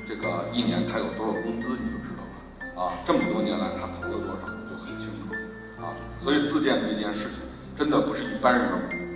[0.06, 2.86] 这个一年他有多少工资，你就知道了。
[2.86, 5.34] 啊，这么多年来他投了多少，你就很清楚。
[5.82, 5.90] 啊，
[6.22, 7.42] 所以自建这件事情，
[7.76, 8.62] 真的不是一般人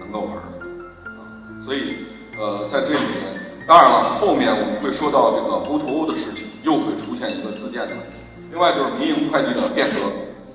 [0.00, 0.66] 能够玩的。
[1.06, 1.22] 啊，
[1.64, 3.39] 所以，呃，在这里面，
[3.70, 8.18] 当然了，后面我们会说到这个 O2O 的事情，又会出现一个自建的问题。
[8.50, 10.10] 另外就是民营快递的变革，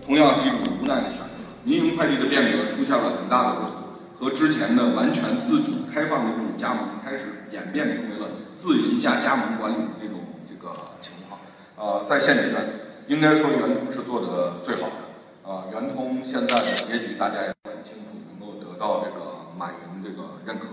[0.06, 1.39] 同样是一种无奈的选择。
[1.63, 3.71] 民营快递的变革出现了很大的不同。
[4.19, 11.39] 和之前的完全自主开放的这种加盟，开始演变成为了自营加加盟管理的这种这个情况。
[11.80, 12.65] 呃，在现阶段，
[13.08, 15.49] 应该说圆通是做的最好的。
[15.49, 20.67] 啊，圆通现在的结局大家也很清楚，能够得到这个马云这个认可。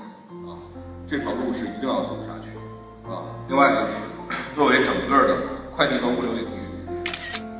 [1.13, 2.57] 这条路是一定要走下去。
[3.05, 4.01] 啊，另外就是
[4.57, 5.37] 作为整个的
[5.77, 7.05] 快递和物流领域，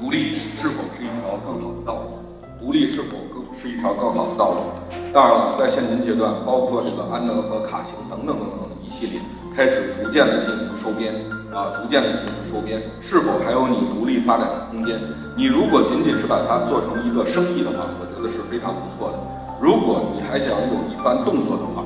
[0.01, 2.17] 独立是否是一条更好的道路？
[2.59, 4.73] 独立是否更是一条更好的道路？
[5.13, 9.21] 当然了，在现今阶段，包括这个安德和卡行等等等等一系列，
[9.55, 11.13] 开始逐渐的进行收编
[11.53, 14.99] 啊，逐渐的进行收编，是否还有你独立发展的空间？
[15.37, 19.19] 你如果仅仅是把它做成一个生意的话，我觉得是非常不错的。
[19.61, 21.85] 如果你还想有一番动作的话，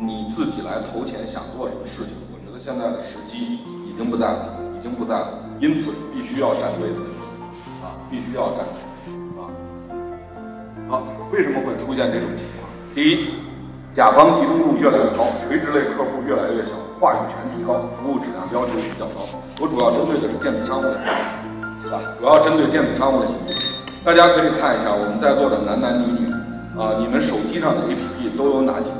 [0.00, 5.28] 你自己来投钱想做什么事情，我觉得现在的时机已经不在了，已经不在了。
[5.60, 6.96] 因此，必须要站队的
[7.84, 8.64] 啊，必须要站。
[10.88, 12.64] 好，为什么会出现这种情况？
[12.94, 13.36] 第一，
[13.92, 19.28] 甲方集中度越来越高，垂直类客户越来越小，话语权提高，服务质量要求比较高。
[19.60, 21.12] 我主要针对的是电子商务领域，
[21.84, 22.00] 是吧？
[22.18, 23.52] 主要针对电子商务领域。
[24.02, 26.32] 大家可以看一下我们在座的男男女女
[26.80, 28.88] 啊，你们手机上的 APP 都有哪几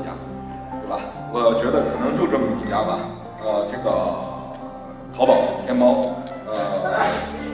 [1.33, 2.99] 我觉得可能就这么几家吧。
[3.43, 3.89] 呃，这个
[5.15, 6.11] 淘宝、天猫，
[6.45, 6.53] 呃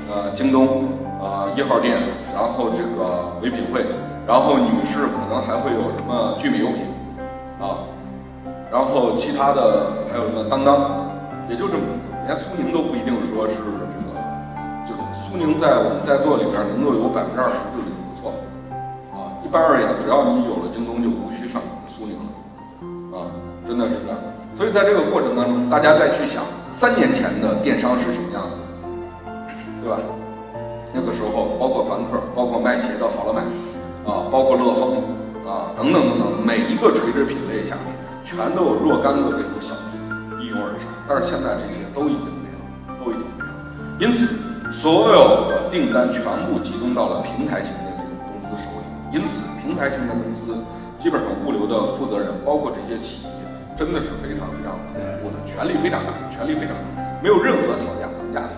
[0.10, 0.90] 呃，京东，
[1.22, 1.98] 呃一号店，
[2.34, 3.86] 然后这个唯品会。
[4.28, 6.84] 然后女士可能还会有什么聚美优品，
[7.62, 7.80] 啊，
[8.70, 11.08] 然后其他的还有什么当当，
[11.48, 13.56] 也就这么几个，连苏宁都不一定说是
[13.88, 14.12] 这个，
[14.84, 18.38] 就是苏宁在我们在座里边能够有百分之二十就已经不错了，
[19.16, 22.28] 啊，一般而言，只要你有了京东，就无需上苏宁了，
[23.16, 23.32] 啊，
[23.68, 24.18] 真的是这样。
[24.58, 28.58] 所以在这个过程当中，大家再去想三年前的电商是什么样子，
[29.84, 30.00] 对吧？
[30.94, 33.42] 那个时候，包括凡客，包括卖鞋的好了买。
[34.08, 35.04] 啊，包括乐蜂
[35.44, 37.92] 啊，等等等等，每一个垂直品类下面，
[38.24, 40.00] 全都有若干个这种小店
[40.40, 40.88] 一拥而上。
[41.04, 43.52] 但是现在这些都已经没了，都已经没了。
[44.00, 48.88] 因此，所有的订单全部集中到了平台型的这个公司手里。
[49.12, 50.56] 因此，平台型的公司
[51.04, 53.37] 基本上物流的负责人，包括这些企业，
[53.78, 58.54] 真的是非常非常恐怖的，权力非常大，权力非常大，没有任何讨价还价的，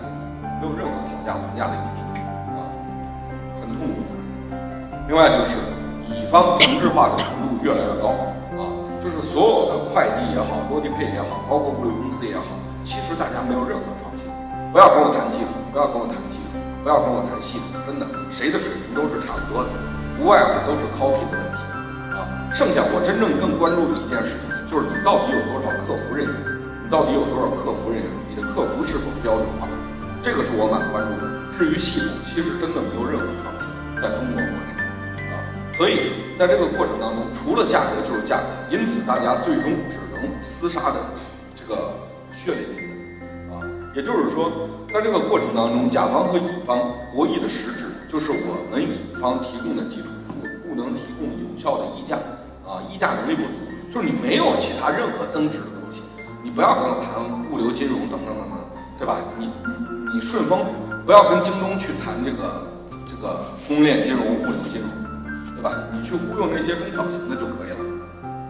[0.56, 2.24] 没有任何讨价还价的余地
[2.56, 2.64] 啊，
[3.60, 4.00] 很痛苦。
[5.06, 5.60] 另外就是
[6.08, 8.16] 乙方同质化的程度越来越高
[8.56, 8.64] 啊，
[9.04, 14.24] 就是所有的快递也好，落地配也好，包括物流公司也好，其实大家没有任何创新。
[14.72, 19.70] 不要跟我谈技术，不要跟我谈系统，不要跟我谈系统，真的，谁的水平都是差不多的，
[20.16, 21.60] 无外乎都是 copy 的问题
[22.16, 22.24] 啊。
[22.56, 26.34] 剩下我真正更关注的一件事情，就是你到底有多少客服人员，
[26.84, 29.66] 你到底有多少客服人员，你的客服是否标准化，
[30.22, 31.26] 这个是我蛮关注的。
[31.58, 33.66] 至于系统，其实真的没有任何创新，
[33.98, 34.70] 在中国国内
[35.34, 35.42] 啊。
[35.74, 41.02] 所以，在这个过程当中，除了价格就是价格，因此大家最终只能厮杀的
[41.58, 42.94] 这个血淋淋的
[43.50, 43.66] 啊。
[43.90, 46.78] 也就是说，在这个过程当中，甲方和乙方
[47.10, 52.14] 博弈的实质就是我们乙方提供的基础服务不能提供有效的议价
[52.62, 56.02] 啊，议价能力不足，就是你没有其他任何增值的东西。
[56.42, 58.58] 你不要跟我谈物流金融等等等等，
[58.98, 59.16] 对吧？
[59.38, 59.50] 你
[60.14, 60.60] 你顺丰
[61.04, 62.66] 不要跟京东去谈这个
[63.04, 64.88] 这个供应链金融、物流金融。
[65.60, 65.76] 对吧？
[65.92, 67.84] 你去忽悠那些中小型的就可以了，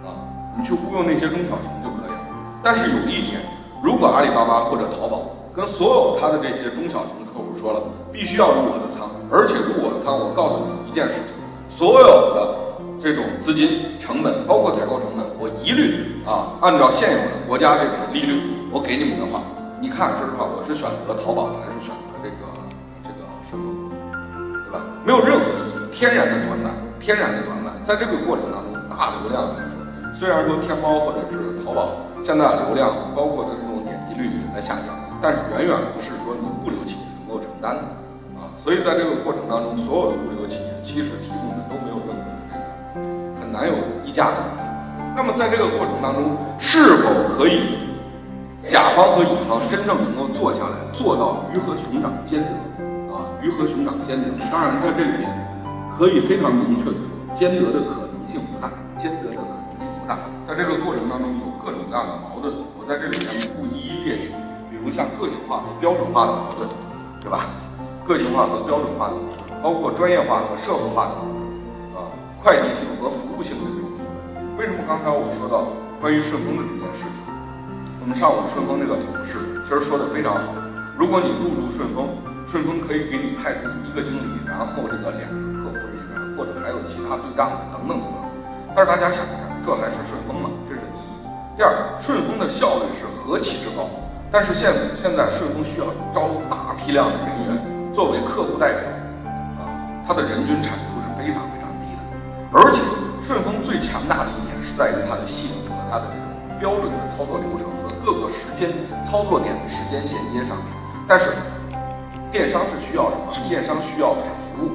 [0.06, 0.14] 啊，
[0.56, 2.22] 你去忽悠那些中小型就可以了。
[2.62, 3.42] 但是有一点，
[3.82, 11.34] 如果阿里巴巴或者淘宝跟所有他的这些中小型的客户说了，必须要入我的仓，而且入我的仓，我告诉你一件事情，
[11.74, 12.54] 所有的
[13.02, 19.40] 这种资金成本，包括采购成本，我一律啊按照现有的国家这个利率，我给你们的话，
[19.80, 22.44] 你看，说实话，我是选择淘宝还是选择这个
[23.02, 23.90] 这个顺丰，
[24.64, 24.84] 对吧？
[25.04, 25.44] 没有任何，
[25.90, 26.72] 天然的短板。
[27.00, 29.80] 天然的短板，在这个过程当中，大流量来说，
[30.12, 37.80] 虽然说天猫或者是淘宝现在流量包括的这种点击率也在下降，但是远远不是说你物流企业能够承担的
[38.36, 38.52] 啊。
[38.62, 41.89] 所以在这个过程当中，所有的物流企业其实提供的都没有
[43.52, 44.60] 难有议价的能力。
[45.16, 47.78] 那么在这个过程当中，是否可以
[48.68, 52.48] 甲方和乙方真正能够坐下来做到鱼和熊掌兼得
[53.12, 53.26] 啊？
[53.42, 54.28] 鱼和熊掌兼得。
[54.50, 55.28] 当然在这里面。
[56.00, 60.16] 可以非常明确的说，兼得的可能性不大，兼得的可能性不大。
[60.48, 64.32] 在这个过程当中有各种各样的矛盾，我在这里面不一一列举。
[64.70, 66.66] 比如像个性化和标准化的矛盾，
[67.20, 67.44] 对吧？
[68.08, 71.12] 个性化和标准化的矛盾，包括专业化和社会化的，
[72.42, 74.56] 快递性和服务性的这种服务。
[74.56, 77.20] 为什么刚才我说到关于顺丰的这件事情？
[78.00, 80.56] 我们上午顺丰那个同事其实说的非常好。
[80.96, 82.08] 如果你入驻顺丰，
[82.48, 85.70] 顺丰可以给你派出一个经理，然后这个两个。
[86.40, 88.16] 或者还有其他对账的等等等等，
[88.74, 90.48] 但是大家想一下，这还是顺丰吗？
[90.66, 91.12] 这是第一。
[91.58, 91.68] 第二，
[92.00, 93.90] 顺丰的效率是何其之高，
[94.32, 98.80] 但是现现在顺丰需要招大批量的人员作为客户代表，
[99.60, 99.68] 啊，
[100.08, 101.59] 它的人均产出是非常非常。
[102.52, 102.82] 而且
[103.22, 106.26] 顺丰最强大的一点是在于它的系统和它的这种
[106.58, 108.68] 标准的操作流程和各个时间
[109.04, 110.66] 操作点的时间衔接上面。
[111.06, 111.30] 但是
[112.32, 113.48] 电商是需要什么？
[113.48, 114.74] 电商需要的是服务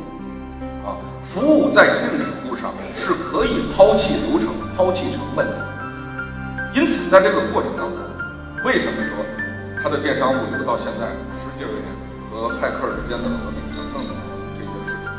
[0.87, 0.95] 啊。
[1.21, 5.67] 服务在一定程度上是可以抛弃流程、抛弃成本的。
[6.73, 7.99] 因此，在这个过程当中，
[8.63, 9.19] 为什么说
[9.83, 11.87] 它的电商物流到现在实际而言
[12.31, 14.15] 和骇客之间的合并等等等
[14.55, 15.11] 这些事情，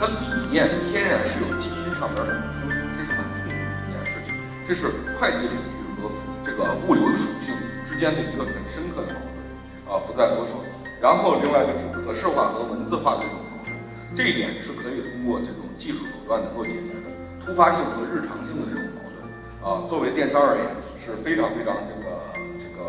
[0.00, 1.68] 它理念天然是有基
[2.00, 3.52] 上边的冲突，这是很痛苦的
[3.84, 4.32] 一件事情。
[4.64, 4.88] 这是
[5.20, 6.08] 快递领域和
[6.42, 7.52] 这个物流属性
[7.84, 9.36] 之间的一个很深刻的矛盾
[9.84, 10.64] 啊，不再多说。
[10.96, 13.36] 然后，另外就是可视化和文字化的这种。
[14.16, 17.06] 这一点是可以通过这种技术手段能够解决的，
[17.44, 19.22] 突发性和日常性的这种矛盾
[19.62, 20.66] 啊，作为电商而言
[20.98, 22.10] 是非常非常这个
[22.58, 22.80] 这个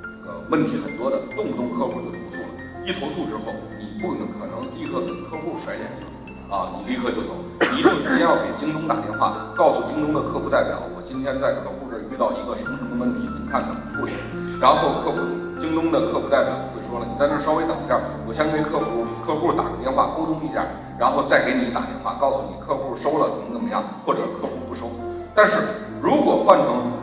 [0.00, 2.48] 这个问题很多的，动不动客户就投诉了，
[2.86, 6.06] 一投诉之后，你不可能立刻给客户甩脸子
[6.48, 14.12] 啊，你立刻就走，你一定先要给京东打电话，告诉京东的客服代表，我今天在客户这遇到一个什么什么问题，您看怎么处理，
[14.60, 15.20] 然后客服。
[15.58, 20.62] 京东的客服代表会说了，你在那稍微等一下，我先给客服客户打个电话沟通一下，
[20.96, 24.86] 然后再给你打电话，告诉你客户收了怎么怎么样，或者客户不收。
[25.34, 25.58] 但是
[26.00, 26.94] 如果换成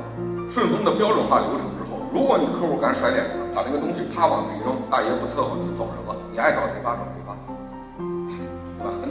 [0.50, 7.36] 顺丰的标准化流程之后，如果你客户敢甩脸子，把那个东西啪往那一扔，大爷不伺候就走人了，你爱找谁发找谁发，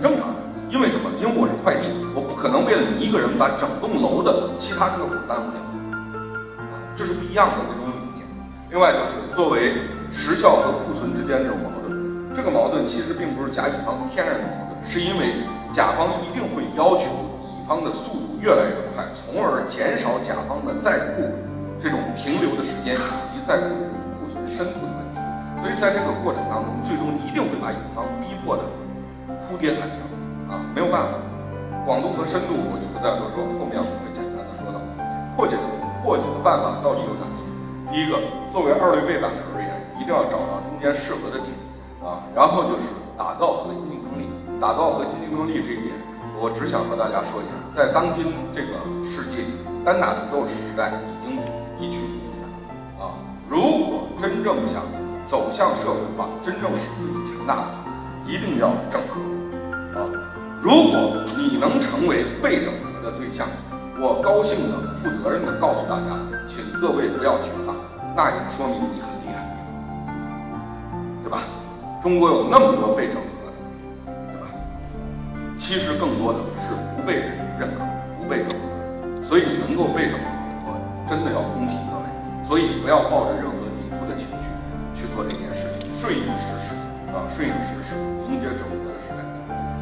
[0.04, 0.28] 正常。
[0.68, 1.08] 因为什么？
[1.16, 5.56] 因为我是快递，我不可能为了你一个人把整栋楼的其他客户耽误掉，
[6.60, 8.20] 啊这是不一样的这种理念。
[8.68, 9.80] 另外就是作为
[10.12, 11.88] 时效和库存之间这种矛盾，
[12.36, 15.40] 这个矛盾其实并不是甲乙方天然的矛盾，是因为
[15.72, 17.08] 甲方一定会要求
[17.56, 21.32] 乙方的速度越来越快，从而减少甲方的在库
[21.80, 23.72] 这种停留的时间以及在库
[24.20, 25.16] 库存深度的问题。
[25.62, 28.68] 所以在这个过程当中，最终一定会把乙方逼迫的
[29.54, 30.02] 哭爹喊娘
[30.50, 31.14] 啊，没有办法。
[31.86, 34.82] 广度和深度我就不再多说，后面我会简单的说到。
[35.38, 35.62] 破解的
[36.02, 37.46] 破解的办法到底有哪些？
[37.86, 38.18] 第一个，
[38.50, 41.54] 作为二类背板而言，一定要找到中间适合的点
[42.02, 44.26] 啊，然后就是打造核心竞争力。
[44.58, 45.94] 打造核心竞争力这一点，
[46.34, 48.74] 我只想和大家说一下，在当今这个
[49.06, 49.46] 世界，
[49.86, 51.38] 单打独斗时代已经
[51.78, 53.14] 一去不复返啊。
[53.46, 54.82] 如果真正想
[55.30, 57.70] 走向社会化，真正使自己强大，
[58.26, 59.22] 一定要整合。
[60.64, 63.46] 如果你能成为被整合的对象，
[64.00, 66.16] 我高兴的、负责任的告诉大家，
[66.48, 67.76] 请各位不要沮丧，
[68.16, 69.44] 那也说明你很厉害，
[71.22, 71.44] 对吧？
[72.02, 73.52] 中国有那么多被整合的，
[74.32, 74.48] 对吧。
[75.58, 77.20] 其实更多的是不被
[77.60, 77.84] 认可、
[78.16, 78.64] 不被整合，
[79.22, 80.24] 所以能够被整合，
[80.64, 82.08] 我真的要恭喜各位。
[82.48, 84.48] 所以不要抱着任何抵触的情绪
[84.96, 86.72] 去做这件事情，顺应时势
[87.12, 87.92] 啊，顺应时势，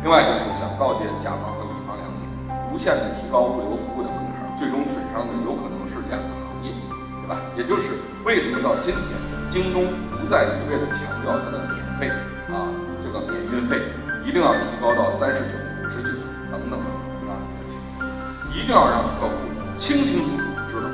[0.02, 2.26] 另外就是想告诫甲方和乙方两点：
[2.68, 6.74] 无限的提高物流服务的门槛，最终损伤的有可能是两个行业，
[7.22, 7.38] 对吧？
[7.56, 7.94] 也就是
[8.24, 9.14] 为什么到今天，
[9.50, 9.86] 京东
[10.18, 12.10] 不再一味的强调它的免费
[12.50, 12.66] 啊，
[13.02, 13.78] 这个免运费
[14.26, 15.54] 一定要提高到三十九。
[15.92, 16.08] 十九
[16.50, 16.86] 等等的
[17.20, 18.08] 这样一个情况，
[18.50, 19.34] 一定要让客户
[19.76, 20.88] 清清楚楚的知道，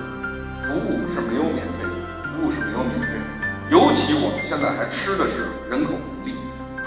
[0.64, 1.94] 服务是没有免费的，
[2.34, 3.24] 服务是没有免费的。
[3.70, 6.34] 尤其我们现在还吃的是人口红利，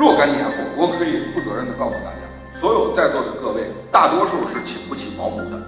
[0.02, 2.26] 若干年后，我可以负责任的告诉大家，
[2.60, 5.62] 所有在座的各位，大多数是请不起保姆的，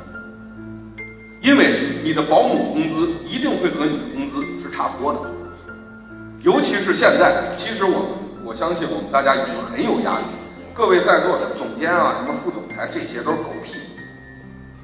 [1.39, 5.19] 因为你的保姆工资一定会和你的工资是差不多的。
[6.41, 10.25] 尤其是现在，其实我我相信我们大家已经很有压力。
[10.73, 13.77] 各位在座的总监啊，什么副总裁，这些都是狗屁，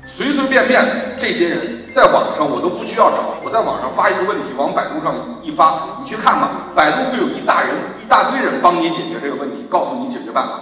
[0.05, 7.73] 随随便便这些人在网上我都不需要找，我在网上发一个问题，往百度上一发，你去看吧，百度会有一大人
[8.09, 10.59] 大堆人帮你解决这个问题，告诉你解决办法。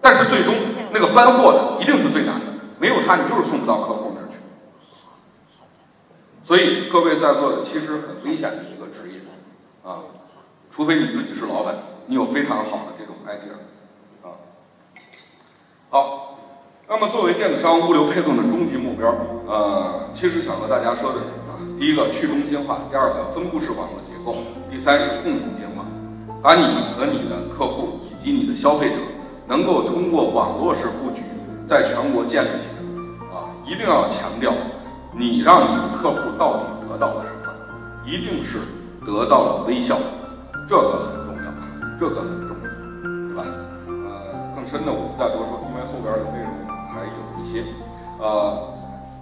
[0.00, 0.52] 但是最终
[0.90, 2.46] 那个搬货的一定是最难的，
[2.78, 4.36] 没有他你就是送不到客户那儿去。
[6.44, 9.20] 所以各位在座的其实很危险的一个职业
[9.88, 10.02] 啊，
[10.70, 11.72] 除非你自己是老板，
[12.06, 14.34] 你有非常好的这种 idea 啊。
[15.88, 16.38] 好，
[16.88, 19.14] 那么作为电子商务物流配送的终极目标，
[19.46, 24.36] 呃，其实想和大家说的是啊，第一个去中心化，第二个分布式网络结构，
[24.68, 25.71] 第三是共同建网，
[26.42, 26.64] 把你
[26.96, 28.96] 和你的客户以及你的消费者
[29.46, 31.22] 能够通过网络式布局
[31.64, 32.82] 在全国建立起来，
[33.30, 34.52] 啊，一定要强调，
[35.12, 37.54] 你让你的客户到底得到了什么？
[38.04, 38.58] 一定是
[39.06, 39.96] 得到了微笑，
[40.68, 41.52] 这个很重要，
[42.00, 42.66] 这个很重要，
[43.28, 43.44] 对吧？
[43.86, 45.62] 呃，更深的我不再多说。
[45.70, 46.50] 因为后边的内容
[46.90, 47.62] 还有一些，
[48.18, 48.58] 呃，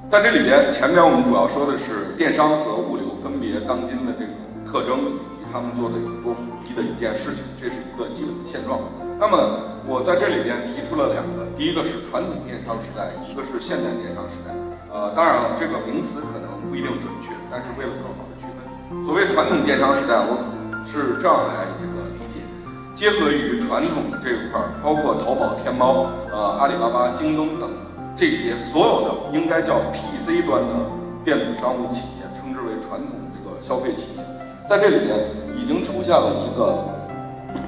[0.09, 4.33] 在这里边，前面我们主要说的是电商和物流分别当今的这种
[4.65, 6.33] 特征，以及他们做的有多
[6.75, 8.81] 的一件事情，这是一个基本的现状。
[9.19, 9.37] 那么
[9.87, 14.55] 我在这里边提出了两个，第一个是传统电商时代，一个是现代电商时代。
[14.91, 18.59] 呃，当然了，这个名词可能不一定准确，但是为了更好的区分，
[19.05, 20.41] 所谓传统电商时代，我
[20.83, 22.43] 是这样来这个理解。
[22.97, 27.71] 结合于传统的这一块，包括淘宝、天猫、呃阿里巴巴、京东等
[28.17, 30.91] 这些所有的应该叫 PC 端的
[31.25, 34.25] 电子商务企业，称之为传统这个消费企业，
[34.71, 35.19] 在这里边
[35.59, 36.95] 已经出现了一个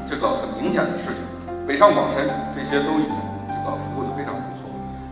[0.07, 1.27] 这个很明显的事情，
[1.67, 3.19] 北上广深这些都已经
[3.51, 4.71] 这个服务的非常不错。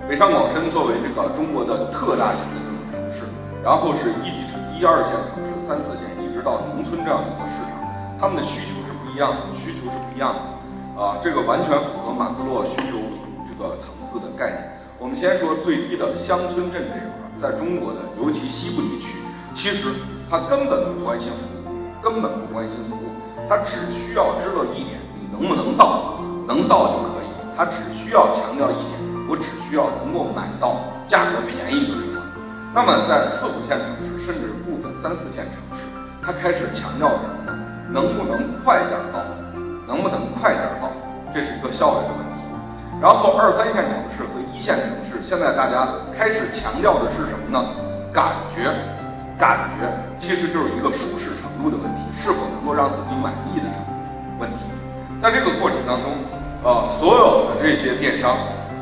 [0.08, 3.26] 北上广深作为这个中国的特大型的这种城市，
[3.60, 7.82] 然后是一级城、一二线城市、三四线，一直到农村这样一个市场，
[8.20, 9.10] 他们的需求是不。
[9.10, 13.02] 一样的需求是不一样的，啊，这个完全符合马斯洛需求
[13.42, 14.78] 这个层次的概念。
[14.96, 19.18] 我们先说最低的乡村镇这一块，在中国的尤其西部地区，
[19.52, 19.90] 其实
[20.30, 21.59] 他根本不关心服务，
[22.02, 23.12] 根本不关心服务，
[23.48, 27.28] 他只需要知道一点，你能不能到，能到就可以。
[27.56, 28.96] 他只需要强调一点，
[29.28, 32.22] 我只需要能够买到，价格便宜就成了。
[32.72, 35.84] 那么在四五线城市，甚至部分三四线城市，
[36.24, 37.58] 他开始强调什么呢？
[37.92, 39.20] 能不能快点到？
[39.86, 40.88] 能不能快点到？
[41.34, 42.40] 这是一个效率的问题。
[43.00, 47.60] 然后二三线城市和一线城市，现在大家开始强调的是什么呢？
[48.10, 48.72] 感觉，
[49.38, 49.86] 感觉
[50.18, 51.30] 其实就是一个舒适
[51.62, 53.78] 度的问题，是否能够让自己满意的程
[54.40, 54.64] 问题。
[55.20, 56.12] 在这个过程当中，
[56.64, 58.36] 啊，所有的这些电商，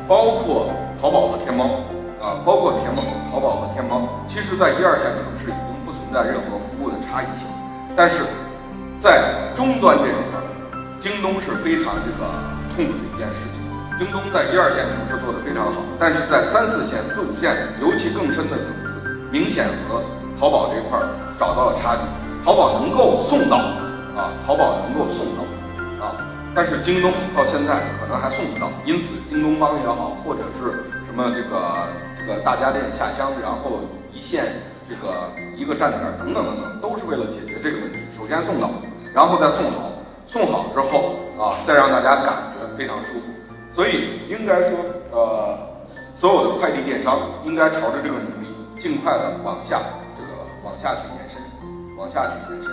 [0.07, 0.71] 包括
[1.01, 1.83] 淘宝和天猫，
[2.19, 7.47] 啊，包括天猫、淘宝和天猫，其实在一二线城市已经不存在任何服务的差异性，
[7.95, 8.23] 但是。
[8.99, 10.43] 在终端这一块，
[10.99, 12.27] 京东是非常这个
[12.75, 13.63] 痛苦的一件事情。
[13.97, 20.03] 京东在一二线城市做得非常好，但是在三四线、四五线，尤其更深的层次，明显和
[20.37, 20.99] 淘宝这一块
[21.39, 22.01] 找到了差距。
[22.43, 23.57] 淘宝能够送到，
[24.15, 26.15] 啊，淘宝能够送到啊，
[26.55, 31.87] 但是京东到现在可能还送不到，因此京东方也好，或者是什么这个
[32.17, 33.81] 这个大家电下乡，然后
[34.13, 34.45] 一线
[34.87, 37.99] 这个一个站点等等等等，都是为了解决这个问题。
[38.17, 38.69] 首先送到，
[39.13, 39.91] 然后再送好，
[40.27, 43.25] 送好之后啊，再让大家感觉非常舒服。
[43.71, 44.79] 所以应该说，
[45.11, 45.57] 呃，
[46.15, 49.79] 所有的快递电商应该朝着这个努力，尽快的往下
[50.17, 50.29] 这个
[50.63, 51.01] 往下去，
[51.99, 52.71] 往下去延伸。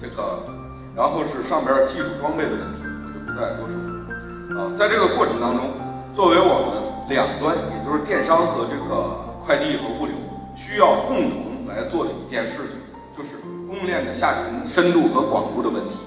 [0.00, 0.40] 这个，
[0.96, 3.76] 然后是上边技术装备的问题，我就不再多说。
[4.56, 5.68] 啊，在这个过程当中，
[6.14, 6.80] 作为我们
[7.10, 10.16] 两端，也就是电商和这个快递和物流，
[10.56, 12.80] 需要共同来做的一件事情，
[13.14, 13.36] 就是
[13.68, 16.00] 供应链的下沉深度和广度的问题。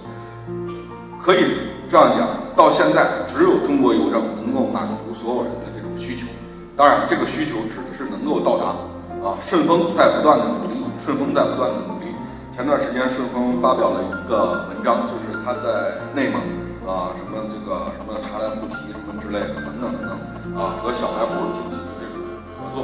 [1.21, 1.53] 可以
[1.87, 6.25] 这样讲，到现在只有中国邮政能够满足所有人的这种需求。
[6.75, 8.73] 当然，这个需求指的是能够到达。
[9.19, 12.13] 啊，顺丰在不断的努力，顺丰在不断的努力。
[12.51, 16.39] 前段时间，顺丰发表了一个文章，就是他在内蒙
[16.83, 20.11] 啊，什么这个什么茶蓝菩提什么之类的等等等等
[20.59, 22.19] 啊，和小卖部进行这种
[22.51, 22.83] 合作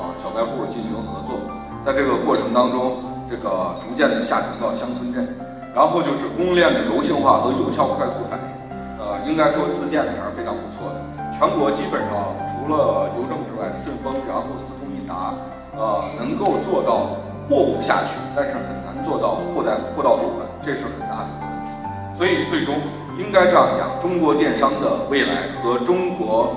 [0.00, 1.36] 啊，小卖部进行合作，
[1.84, 2.96] 在这个过程当中，
[3.28, 5.28] 这个逐渐的下沉到乡村镇。
[5.72, 8.50] 然后就是供应链的柔性化和有效快速反应，
[8.98, 10.98] 呃，应该说自建的还是非常不错的。
[11.30, 15.30] 全国基本上除了邮政之外，顺丰，然后四通一达，
[15.78, 21.70] 呃，能够做到货物下去，但是很难做到货在货到付款，这是很大的一个问题。
[22.16, 22.78] 所以最终
[23.18, 26.54] 应该这样讲，中国电商的未来和中国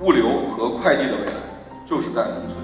[0.00, 1.38] 物流和快递的未来，
[1.86, 2.58] 就是在农村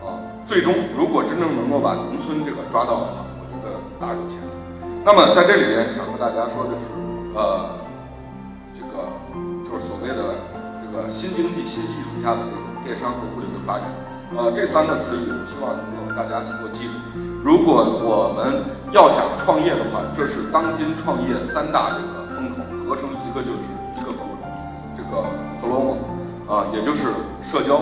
[0.00, 0.16] 啊。
[0.46, 4.48] 最终如果真正能够把农村这个抓到的话，我觉得大有前途。
[5.04, 6.88] 那么在这里边想和大家说的是，
[7.36, 7.76] 呃，
[8.72, 9.12] 这个
[9.68, 10.32] 就是所谓的
[10.80, 13.84] 这个新经济新技术下的这个电商和物流的发展，
[14.32, 16.94] 呃，这三个词语我希望能够大家能够记住。
[17.44, 24.10] 如果我们要想创业的话，这是当今创业三大这个风口合成一个就是一个
[24.96, 25.22] 这个
[25.60, 26.00] slogan
[26.48, 27.12] 啊，也就是
[27.42, 27.76] 社交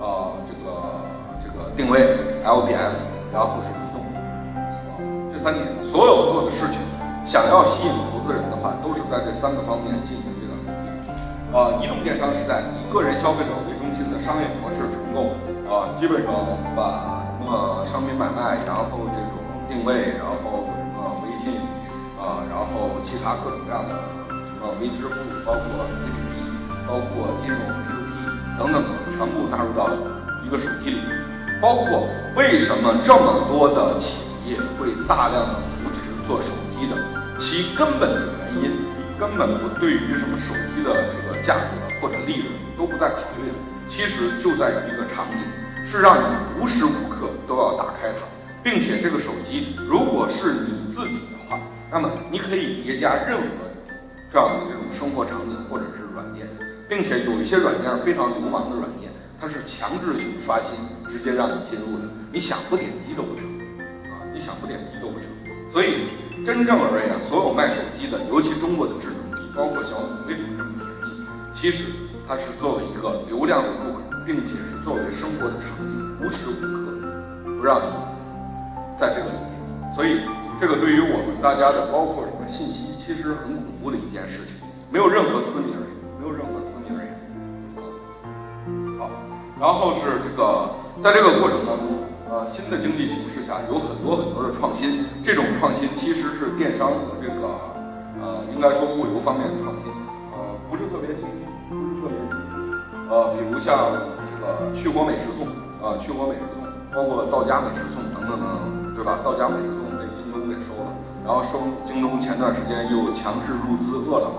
[0.00, 1.04] 啊，这个
[1.38, 4.00] 这个定位 LBS，然后是移动，
[5.32, 5.38] 这。
[5.38, 6.80] 三点，所有做的事情，
[7.22, 10.88] 想要吸引投资人的话，都是在这三个方面进行这个努力。
[11.52, 15.36] 啊，移动电商时代以个人消费者为中心的商业模式重构，
[15.68, 16.32] 啊，基本上
[16.76, 21.56] 把什么商品买卖，然后这种定位，然后什么微信，
[22.20, 23.96] 啊，然后其他各种各样的
[24.44, 26.34] 什么微支付，包括 APP，
[26.86, 29.88] 包括金融 P2P 等等等，全部纳入到
[30.44, 31.24] 一个手机里面。
[31.62, 36.96] 包括为什么这么多的企业会大量的扶持做手机的，
[37.38, 38.84] 其根本的原因
[39.18, 41.60] 根本不对于什么手机的这个价格
[42.02, 43.56] 或者利润都不再考虑了，
[43.86, 45.44] 其实就在于一个场景，
[45.84, 46.24] 是让你
[46.58, 48.26] 无时无刻都要打开它，
[48.62, 51.60] 并且这个手机如果是你自己的话，
[51.90, 53.46] 那么你可以叠加任何
[54.28, 56.48] 这样的这种生活场景或者是软件，
[56.88, 59.10] 并且有一些软件非常流氓的软件，
[59.40, 60.78] 它是强制性刷新，
[61.08, 63.46] 直接让你进入的，你想不点击都不成
[64.10, 64.24] 啊。
[64.34, 65.28] 你想不点击都不成，
[65.70, 66.08] 所以
[66.44, 71.24] 真正而言，所有卖手机的，尤其中国的智能机，包括小米，为什么这么便宜？
[71.54, 71.84] 其实
[72.26, 76.90] 它是作为一个流量的入口，并且是作为生活的场景，无时无刻
[77.58, 77.88] 不让你
[78.96, 79.94] 在这个里面。
[79.94, 80.20] 所以
[80.58, 84.56] 这个对于我们大家的，包括什么信息，其实很恐怖的一件事情，
[84.90, 87.12] 没有任何私密而言，没有任何私密而言。
[88.98, 89.10] 好，
[89.60, 90.70] 然后是这个，
[91.00, 92.04] 在这个过程当中。
[92.26, 97.46] 呃，新的经济形势下有很多很多的创新，这种创新其实是电商和这个
[98.18, 99.86] 呃，应该说物流方面的创新，
[100.32, 101.28] 呃，不是特别清，
[103.14, 105.46] 呃，比如像这个去国美食送，
[105.78, 109.22] 啊，去国美食送，包括到家美食送等等等等，对吧？
[109.22, 110.90] 到家美食送被京东给收了，
[111.22, 114.38] 然后收京东前段时间又强势入资饿了么，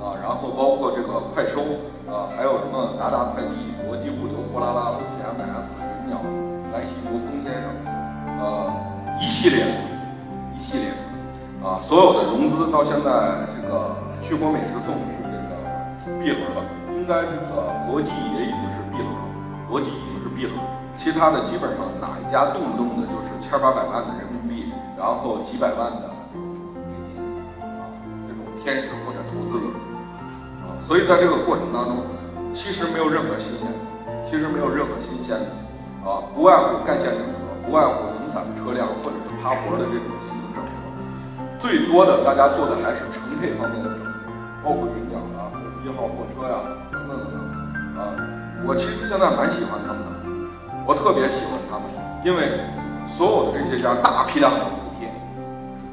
[0.00, 1.60] 啊，然后包括这个快收，
[2.08, 6.16] 啊，还有什么达达快递、国际物流、货拉拉、OPMS、云鸟。
[6.72, 7.68] 来西国风先生，
[8.40, 8.72] 呃，
[9.20, 9.66] 一系列，
[10.56, 16.64] 一系列的，啊，所有的融资到现在，这个去国美食送是这个 B 轮了，
[17.04, 19.28] 应该这个国际也已经是 B 轮了，
[19.68, 20.56] 国际已经是 B 轮，
[20.96, 26.48] 其他的基本上哪一家动不动的就是千八百万的人民币，然后几百万的这种
[26.88, 27.20] 美金，
[27.60, 27.92] 啊，
[28.24, 29.68] 这种天使或者投资轮，
[30.64, 32.08] 啊，所以在这个过程当中，
[32.56, 33.68] 其实没有任何新鲜，
[34.24, 36.08] 其实没有任何新鲜的。
[36.08, 40.88] 啊，不外乎干线整合，不外乎零散的车辆或者是趴活的这种进行整合，
[41.60, 44.24] 最多的大家做的还是乘配方面的整合，
[44.64, 45.52] 包括云鸟啊、
[45.84, 46.56] 一号货车呀
[47.94, 48.26] 等等等。
[48.26, 50.10] 啊，我其实现在蛮喜欢他们的，
[50.84, 51.86] 我特别喜欢他们，
[52.24, 52.60] 因为
[53.16, 55.06] 所有的这些家大批量的补贴，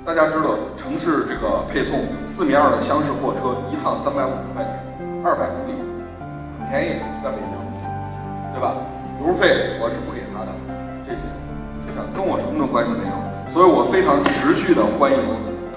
[0.05, 4.73] 大家知道，城市这个配送四米二的厢式货车一趟三百五十块钱，
[5.23, 5.77] 二百公里，
[6.59, 7.53] 很便宜，在北京，
[8.53, 8.73] 对吧？
[9.21, 10.49] 油费我是不给他的，
[11.05, 11.29] 这些，
[11.85, 13.13] 这些跟我什么关系没有。
[13.53, 15.19] 所以我非常持续的欢迎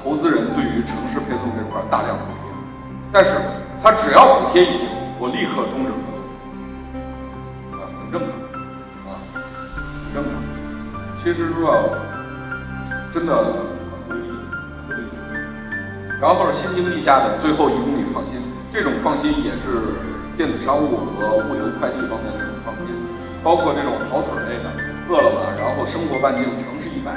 [0.01, 2.49] 投资人对于城市配送这块大量补贴，
[3.13, 3.35] 但是
[3.83, 6.14] 他只要补贴一停，我立刻终止合同，
[8.15, 8.31] 正常，
[9.11, 10.39] 啊，很正常。
[11.19, 11.91] 其实说，
[13.13, 14.31] 真的很不易，
[14.87, 15.03] 很不易。
[16.23, 18.39] 然后是新经济下的最后一公里创新，
[18.71, 19.99] 这种创新也是
[20.37, 22.95] 电子商务和物流快递方面的这种创新，
[23.43, 24.71] 包括这种跑腿类的，
[25.11, 27.11] 饿了么，然后生活半径城市一百。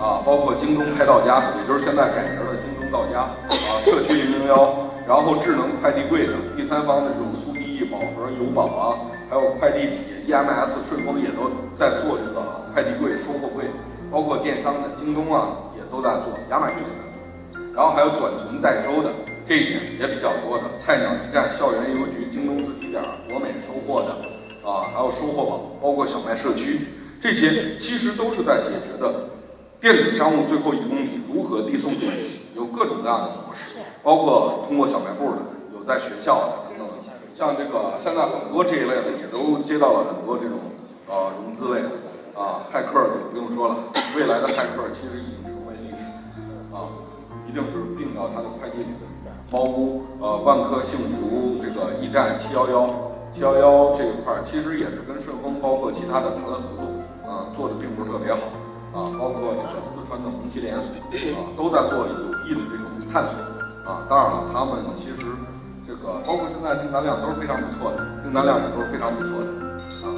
[0.00, 8.96] 啊，包括京东快到家，也就是现在改名的京东到家啊，社区零零幺，然后智能快递柜的第三方的这种速递易、宝盒、邮宝啊，
[9.30, 13.64] 还有快递企业 EMS、顺丰也都在做这个快递柜、收货柜，
[14.10, 19.12] 包括电商的京东啊也都在做，亚马逊也在做，然后还有短存代收的，
[19.46, 26.80] 这一点也比较多的，菜鸟驿站、校园邮局、京东自提点、国美收货的啊，还有收货宝，包括小麦社区，
[27.20, 29.30] 这些其实都是在解决的。
[29.80, 31.92] 电子商务最后一公里如何递送？
[32.56, 35.38] 有各种各样的模式，包括通过小卖部的，
[35.72, 36.69] 有在学校的。
[37.40, 40.60] 像这个现在很多这一类的也都接到了很多这种
[41.08, 41.88] 呃融资类的
[42.36, 43.76] 啊，骇客就不用说了，
[44.14, 46.04] 未来的骇客其实已经成为历史
[46.68, 46.84] 啊，
[47.48, 49.08] 一定是并到他的快递里的。
[49.50, 52.86] 猫屋呃万科幸福这个驿站七幺幺
[53.32, 56.84] 七幺幺这一块其实也是跟顺丰包括其他的谈了合作
[57.24, 58.40] 啊，做的并不是特别好。
[58.92, 60.92] 啊，包括这个四川的红旗连锁
[61.40, 62.12] 啊，都在做有
[62.44, 63.32] 益的这种探索
[63.90, 64.04] 啊。
[64.10, 65.24] 当然了，他们其实
[66.00, 69.52] 这个包括现在订单量都是非常不错的，订单量也都是非常不错的
[70.00, 70.08] 啊。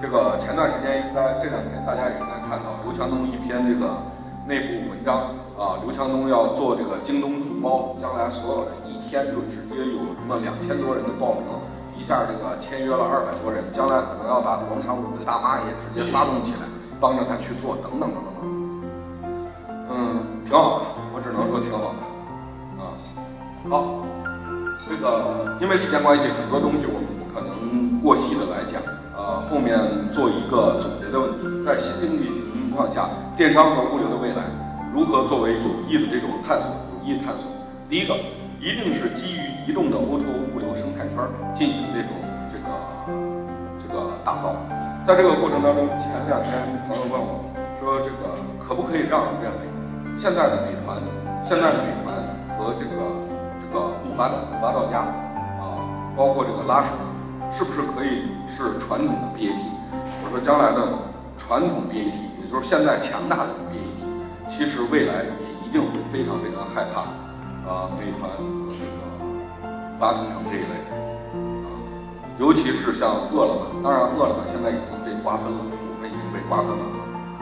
[0.00, 4.00] 这个前段时间应该这两天大家也应该看到刘强东一篇这个
[4.48, 11.44] 内部文章啊，刘强东要做这个京东主包，将来所有人一天就直接有什么两千多人的报名，
[11.92, 16.64] 一下这个签约了二百多人，将来可能要把广场舞的大妈也直接发动起来。
[16.98, 18.42] 帮着他去做，等等等等等，
[19.90, 22.00] 嗯，挺好的，我只能说挺好的，
[22.80, 22.96] 啊，
[23.68, 24.00] 好，
[24.88, 28.80] 这个因为时间关系，很多东西我们不可能过细的来讲，
[29.16, 29.74] 呃，后面
[30.14, 34.46] 做一个总结的问题，在新经济情况下，电商和物流的未来
[34.94, 36.70] 如何作为有益的这种探索，
[37.02, 37.50] 有益探索？
[37.90, 38.14] 第一个，
[38.62, 41.18] 一定是基于移动的 O2O 物流生态圈
[41.52, 42.14] 进行这种
[42.50, 42.66] 这个
[43.82, 44.54] 这个打造。
[45.02, 47.42] 在这个过程当中，前两天朋友问我，
[47.78, 49.66] 说这个可不可以让人认为，
[50.14, 50.98] 现在的美团，
[51.42, 52.14] 现在的美团
[52.54, 53.02] 和这个
[53.58, 55.00] 这个拉到拉到家
[55.60, 55.76] 啊，
[56.16, 56.88] 包括这个拉手，
[57.52, 59.52] 是不是可以是传统的 BAT？
[60.24, 60.80] 我说将来的
[61.36, 67.04] 传统 BAT，也就是现在强大的 BAT，其实未来也一定会非常非常害怕
[67.68, 68.96] 啊，美团和这个
[70.00, 70.96] 八同城这一类的
[71.68, 71.68] 啊。
[72.38, 76.84] 尤其是像饿了么，当然饿了么现在已经被瓜分了，股份已经被瓜分了。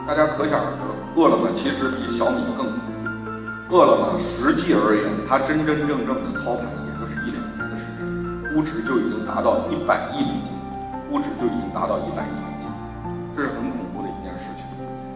[0.06, 0.82] 大家可想而知，
[1.14, 2.93] 饿了么其实比小米更。
[3.70, 8.04] 饿了么实际而言，它真真正正的操盘也就是一两年的时间，
[8.52, 10.52] 估值就已经达到一百亿美金，
[11.08, 12.68] 估值就已经达到一百亿美金，
[13.32, 14.68] 这是很恐怖的一件事情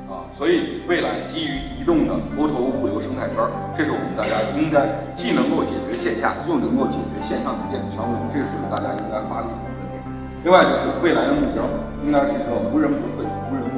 [0.08, 0.24] 啊！
[0.32, 3.36] 所以未来基于移动的 O2O 物流生态圈，
[3.76, 10.00] 这是我们大家应该既能够解决线下，又能够解决线上的电子商务，这是大家应该发力的点。
[10.42, 11.68] 另外就是未来的目标，
[12.00, 13.68] 应该是一个无人不会、无人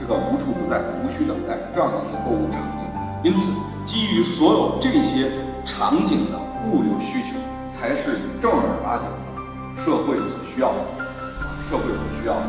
[0.00, 2.88] 这个无处不在、无需等待这样的一个购物场景。
[3.22, 3.50] 因此，
[3.86, 5.30] 基于所有这些
[5.64, 7.38] 场景的物流需求，
[7.70, 9.16] 才是正儿八经的
[9.82, 11.06] 社会所需要的，
[11.70, 12.46] 社会所需要的。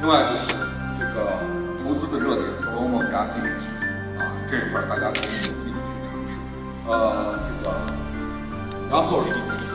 [0.00, 0.56] 另外就是
[0.98, 1.36] 这个
[1.84, 3.60] 投资的热点，SOHO 加 APP
[4.18, 6.40] 啊这一块大家可以努力的去尝试。
[6.88, 7.76] 呃，这个，
[8.90, 9.36] 然后是
[9.68, 9.70] 是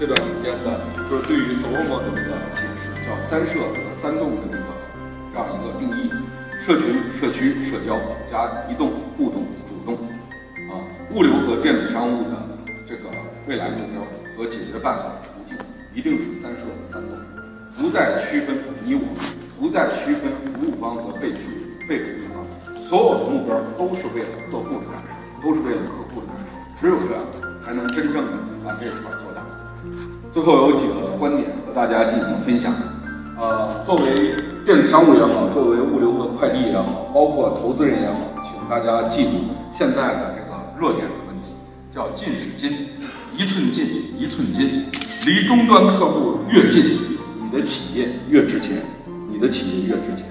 [0.00, 3.60] 这段时间的，就是对于 SOHO 的这个解释，叫三社
[4.02, 4.64] 三动的这个
[5.32, 6.10] 这样一个定义：
[6.64, 7.94] 社群、社区、社交
[8.32, 9.46] 加移动、互动、
[11.12, 12.38] 物流和电子商务的
[12.88, 13.10] 这个
[13.48, 14.00] 未来目标
[14.36, 15.58] 和解决办法途径，
[15.92, 17.10] 一定是三社三动，
[17.76, 19.02] 不再区分你我，
[19.58, 21.38] 不再区分服务方和被区
[21.88, 27.24] 被服务方，所有的目标都是为了客户的感受，都是为了客户的感受，只有这样，
[27.66, 29.42] 才能真正的把这一块做大。
[30.32, 32.72] 最后有几个观点和大家进行分享。
[33.36, 39.30] 呃，作为电子商务也好，作为物流和快递也好，包括投资人也好，请大家记住
[39.72, 40.49] 现在的这个
[40.80, 41.52] 热点的问题，
[41.90, 42.88] 叫“近是金”，
[43.36, 43.84] 一寸金
[44.18, 44.86] 一寸金，
[45.26, 46.98] 离终端客户越近，
[47.38, 48.78] 你的企业越值钱，
[49.30, 50.24] 你的企业越值钱。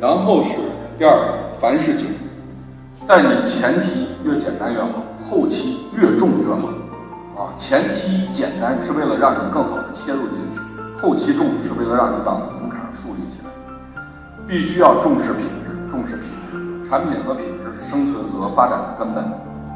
[0.00, 0.50] 然后是
[0.96, 2.06] 第二个，凡是景，
[3.08, 6.68] 在你前期越简单越好，后期越重越好。
[7.36, 10.60] 啊，前期简单是为了让你更好的切入进去，
[10.94, 13.50] 后期重是为了让你把门槛树立起来。
[14.46, 19.24] 必须要重视品质，重视品质，产品和品质是生存和发展的根本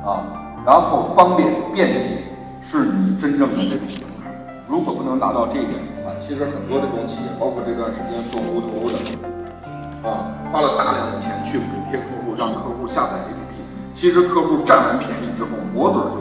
[0.08, 0.24] 啊。
[0.64, 2.22] 然后方便便捷
[2.62, 3.86] 是你真正的这种。
[4.68, 16.20] 如果不能达到这一点的话，其实很多这种企业，包括这段时间做 O2O 的，啊，花了大量的钱去补贴客户，让客户下载 APP，其实客户占完便宜之后，抹嘴就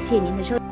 [0.00, 0.69] 感谢您的收。